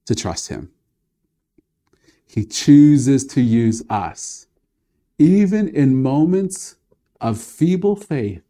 to 0.06 0.14
trust 0.14 0.50
Him. 0.50 0.70
He 2.24 2.44
chooses 2.44 3.26
to 3.26 3.40
use 3.40 3.82
us, 3.90 4.46
even 5.18 5.66
in 5.66 6.00
moments 6.00 6.76
of 7.20 7.40
feeble 7.40 7.96
faith, 7.96 8.44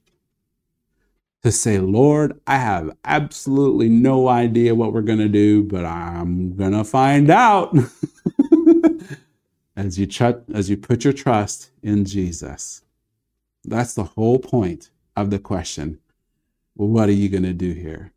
to 1.42 1.50
say, 1.50 1.78
Lord, 1.78 2.38
I 2.46 2.58
have 2.58 2.94
absolutely 3.06 3.88
no 3.88 4.28
idea 4.28 4.74
what 4.74 4.92
we're 4.92 5.00
going 5.00 5.20
to 5.20 5.30
do, 5.30 5.62
but 5.62 5.86
I'm 5.86 6.54
going 6.54 6.72
to 6.72 6.84
find 6.84 7.30
out. 7.30 7.74
as, 9.76 9.98
you 9.98 10.06
as 10.52 10.68
you 10.68 10.76
put 10.76 11.04
your 11.04 11.14
trust 11.14 11.70
in 11.82 12.04
Jesus. 12.04 12.82
That's 13.64 13.94
the 13.94 14.04
whole 14.04 14.38
point 14.38 14.90
of 15.16 15.30
the 15.30 15.38
question. 15.38 16.00
Well, 16.76 16.88
what 16.88 17.08
are 17.08 17.12
you 17.12 17.30
going 17.30 17.44
to 17.44 17.54
do 17.54 17.72
here? 17.72 18.12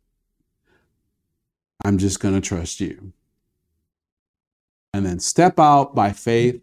I'm 1.86 1.98
just 1.98 2.18
going 2.18 2.34
to 2.34 2.40
trust 2.40 2.80
you 2.80 3.12
and 4.92 5.06
then 5.06 5.20
step 5.20 5.60
out 5.60 5.94
by 5.94 6.10
faith. 6.10 6.60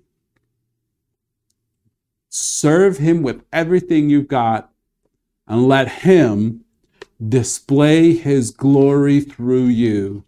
Serve 2.27 2.97
Him 2.97 3.23
with 3.23 3.41
everything 3.53 4.09
you've 4.09 4.27
got 4.27 4.73
and 5.47 5.65
let 5.65 5.87
Him 6.03 6.65
display 7.25 8.11
His 8.11 8.51
glory 8.51 9.21
through 9.21 9.67
you, 9.67 10.25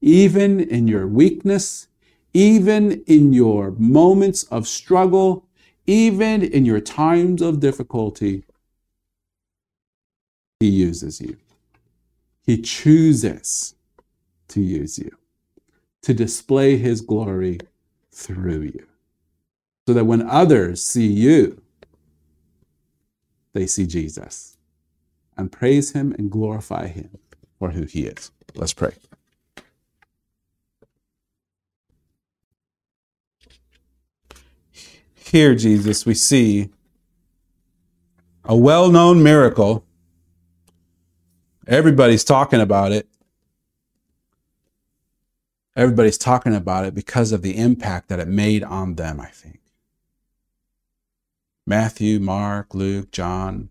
even 0.00 0.60
in 0.60 0.88
your 0.88 1.06
weakness, 1.06 1.88
even 2.32 3.04
in 3.06 3.34
your 3.34 3.72
moments 3.72 4.44
of 4.44 4.66
struggle, 4.66 5.44
even 5.86 6.42
in 6.42 6.64
your 6.64 6.80
times 6.80 7.42
of 7.42 7.60
difficulty. 7.60 8.44
He 10.58 10.70
uses 10.70 11.20
you. 11.20 11.36
He 12.46 12.62
chooses 12.62 13.74
to 14.48 14.60
use 14.60 14.98
you 14.98 15.10
to 16.02 16.14
display 16.14 16.76
his 16.76 17.00
glory 17.00 17.58
through 18.10 18.62
you. 18.62 18.86
So 19.86 19.94
that 19.94 20.04
when 20.04 20.22
others 20.28 20.84
see 20.84 21.06
you, 21.06 21.60
they 23.52 23.66
see 23.66 23.86
Jesus 23.86 24.56
and 25.36 25.50
praise 25.50 25.92
him 25.92 26.14
and 26.18 26.30
glorify 26.30 26.86
him 26.88 27.18
for 27.58 27.70
who 27.70 27.84
he 27.84 28.06
is. 28.06 28.30
Let's 28.54 28.74
pray. 28.74 28.92
Here, 35.14 35.54
Jesus, 35.54 36.06
we 36.06 36.14
see 36.14 36.70
a 38.44 38.56
well 38.56 38.90
known 38.90 39.22
miracle. 39.22 39.84
Everybody's 41.66 42.24
talking 42.24 42.60
about 42.62 42.92
it. 42.92 43.06
Everybody's 45.78 46.18
talking 46.18 46.56
about 46.56 46.86
it 46.86 46.92
because 46.92 47.30
of 47.30 47.42
the 47.42 47.56
impact 47.56 48.08
that 48.08 48.18
it 48.18 48.26
made 48.26 48.64
on 48.64 48.96
them, 48.96 49.20
I 49.20 49.28
think. 49.28 49.60
Matthew, 51.64 52.18
Mark, 52.18 52.74
Luke, 52.74 53.12
John. 53.12 53.70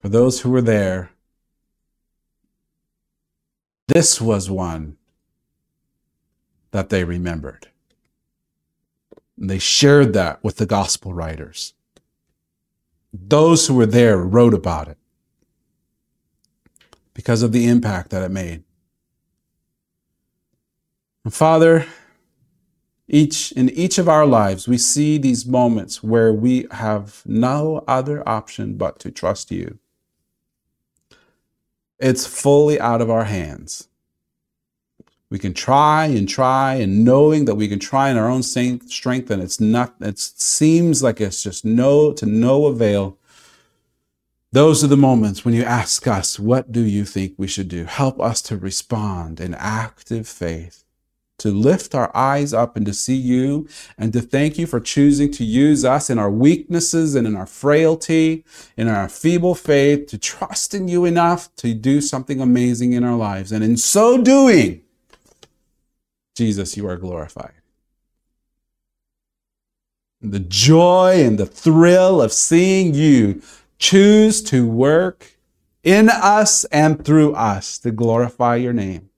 For 0.00 0.08
those 0.08 0.40
who 0.40 0.50
were 0.50 0.60
there, 0.60 1.12
this 3.86 4.20
was 4.20 4.50
one 4.50 4.96
that 6.72 6.88
they 6.88 7.04
remembered. 7.04 7.68
And 9.38 9.48
they 9.48 9.60
shared 9.60 10.12
that 10.14 10.42
with 10.42 10.56
the 10.56 10.66
gospel 10.66 11.14
writers. 11.14 11.74
Those 13.12 13.68
who 13.68 13.74
were 13.74 13.86
there 13.86 14.18
wrote 14.18 14.54
about 14.54 14.88
it 14.88 14.98
because 17.14 17.42
of 17.42 17.52
the 17.52 17.68
impact 17.68 18.10
that 18.10 18.24
it 18.24 18.32
made. 18.32 18.63
Father, 21.30 21.86
each 23.08 23.52
in 23.52 23.70
each 23.70 23.98
of 23.98 24.08
our 24.08 24.26
lives 24.26 24.66
we 24.66 24.78
see 24.78 25.18
these 25.18 25.44
moments 25.44 26.02
where 26.02 26.32
we 26.32 26.66
have 26.70 27.22
no 27.26 27.84
other 27.86 28.26
option 28.28 28.74
but 28.74 28.98
to 29.00 29.10
trust 29.10 29.50
you. 29.50 29.78
It's 31.98 32.26
fully 32.26 32.80
out 32.80 33.00
of 33.00 33.10
our 33.10 33.24
hands. 33.24 33.88
We 35.30 35.38
can 35.38 35.54
try 35.54 36.06
and 36.06 36.28
try 36.28 36.74
and 36.74 37.04
knowing 37.04 37.46
that 37.46 37.54
we 37.56 37.66
can 37.66 37.78
try 37.78 38.10
in 38.10 38.16
our 38.16 38.28
own 38.28 38.42
strength 38.42 39.30
and 39.30 39.42
it's 39.42 39.58
not, 39.58 39.94
it 40.00 40.18
seems 40.18 41.02
like 41.02 41.20
it's 41.20 41.42
just 41.42 41.64
no, 41.64 42.12
to 42.12 42.26
no 42.26 42.66
avail. 42.66 43.18
Those 44.52 44.84
are 44.84 44.88
the 44.88 44.96
moments 44.96 45.44
when 45.44 45.54
you 45.54 45.64
ask 45.64 46.06
us, 46.06 46.38
what 46.38 46.70
do 46.70 46.82
you 46.82 47.04
think 47.04 47.34
we 47.36 47.48
should 47.48 47.68
do? 47.68 47.84
Help 47.84 48.20
us 48.20 48.40
to 48.42 48.56
respond 48.56 49.40
in 49.40 49.54
active 49.54 50.28
faith, 50.28 50.83
to 51.44 51.50
lift 51.50 51.94
our 51.94 52.10
eyes 52.16 52.54
up 52.54 52.74
and 52.74 52.86
to 52.86 52.94
see 52.94 53.14
you 53.14 53.68
and 53.98 54.14
to 54.14 54.22
thank 54.22 54.56
you 54.56 54.66
for 54.66 54.80
choosing 54.80 55.30
to 55.30 55.44
use 55.44 55.84
us 55.84 56.08
in 56.08 56.18
our 56.18 56.30
weaknesses 56.30 57.14
and 57.14 57.26
in 57.26 57.36
our 57.36 57.44
frailty, 57.44 58.42
in 58.78 58.88
our 58.88 59.10
feeble 59.10 59.54
faith, 59.54 60.06
to 60.06 60.16
trust 60.16 60.72
in 60.72 60.88
you 60.88 61.04
enough 61.04 61.54
to 61.56 61.74
do 61.74 62.00
something 62.00 62.40
amazing 62.40 62.94
in 62.94 63.04
our 63.04 63.14
lives. 63.14 63.52
And 63.52 63.62
in 63.62 63.76
so 63.76 64.22
doing, 64.22 64.80
Jesus, 66.34 66.78
you 66.78 66.88
are 66.88 66.96
glorified. 66.96 67.52
The 70.22 70.40
joy 70.40 71.22
and 71.22 71.36
the 71.36 71.44
thrill 71.44 72.22
of 72.22 72.32
seeing 72.32 72.94
you 72.94 73.42
choose 73.78 74.42
to 74.44 74.66
work 74.66 75.36
in 75.82 76.08
us 76.08 76.64
and 76.72 77.04
through 77.04 77.34
us 77.34 77.76
to 77.80 77.90
glorify 77.90 78.56
your 78.56 78.72
name, 78.72 79.10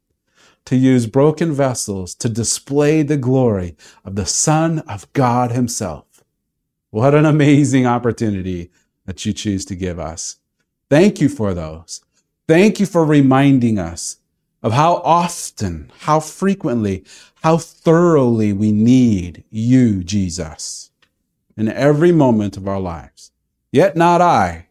to 0.66 0.76
use 0.76 1.07
broken 1.07 1.52
vessels 1.52 2.14
to 2.16 2.29
display 2.29 3.02
the 3.02 3.16
glory 3.16 3.76
of 4.05 4.16
the 4.16 4.26
Son 4.26 4.81
of 4.81 5.11
God 5.12 5.52
Himself. 5.52 6.24
What 6.90 7.14
an 7.14 7.24
amazing 7.24 7.87
opportunity 7.87 8.70
that 9.07 9.24
you 9.24 9.33
choose 9.33 9.64
to 9.66 9.74
give 9.74 9.98
us. 9.98 10.37
Thank 10.90 11.20
you 11.20 11.29
for 11.29 11.55
those. 11.55 12.02
Thank 12.48 12.79
you 12.79 12.87
for 12.87 13.05
reminding 13.05 13.79
us 13.79 14.18
of 14.62 14.72
how 14.72 14.96
often, 14.96 15.90
how 16.00 16.20
frequently, 16.20 17.05
how 17.42 17.59
thoroughly 17.59 18.52
we 18.52 18.72
need 18.72 19.44
you, 19.50 20.02
Jesus, 20.02 20.90
in 21.57 21.68
every 21.68 22.12
moment 22.12 22.57
of 22.57 22.66
our 22.66 22.81
lives. 22.81 23.31
Yet 23.70 23.96
not 23.96 24.20
I, 24.20 24.66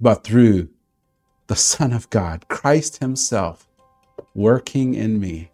but 0.00 0.22
through 0.22 0.68
the 1.46 1.56
Son 1.56 1.92
of 1.92 2.10
God, 2.10 2.46
Christ 2.48 2.98
Himself, 2.98 3.63
working 4.34 4.94
in 4.94 5.20
me 5.20 5.50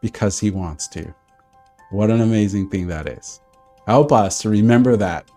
because 0.00 0.38
He 0.38 0.50
wants 0.50 0.88
to. 0.88 1.14
What 1.90 2.10
an 2.10 2.20
amazing 2.20 2.70
thing 2.70 2.88
that 2.88 3.08
is. 3.08 3.40
Help 3.86 4.12
us 4.12 4.40
to 4.42 4.48
remember 4.48 4.96
that 4.96 5.28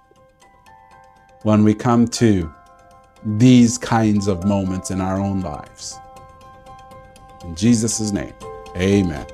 when 1.44 1.64
we 1.64 1.74
come 1.74 2.08
to 2.08 2.54
these 3.26 3.78
kinds 3.78 4.28
of 4.28 4.46
moments 4.46 4.92
in 4.92 5.02
our 5.02 5.20
own 5.20 5.42
lives. 5.42 5.98
In 7.44 7.56
Jesus' 7.56 8.12
name, 8.12 8.34
amen. 8.76 9.26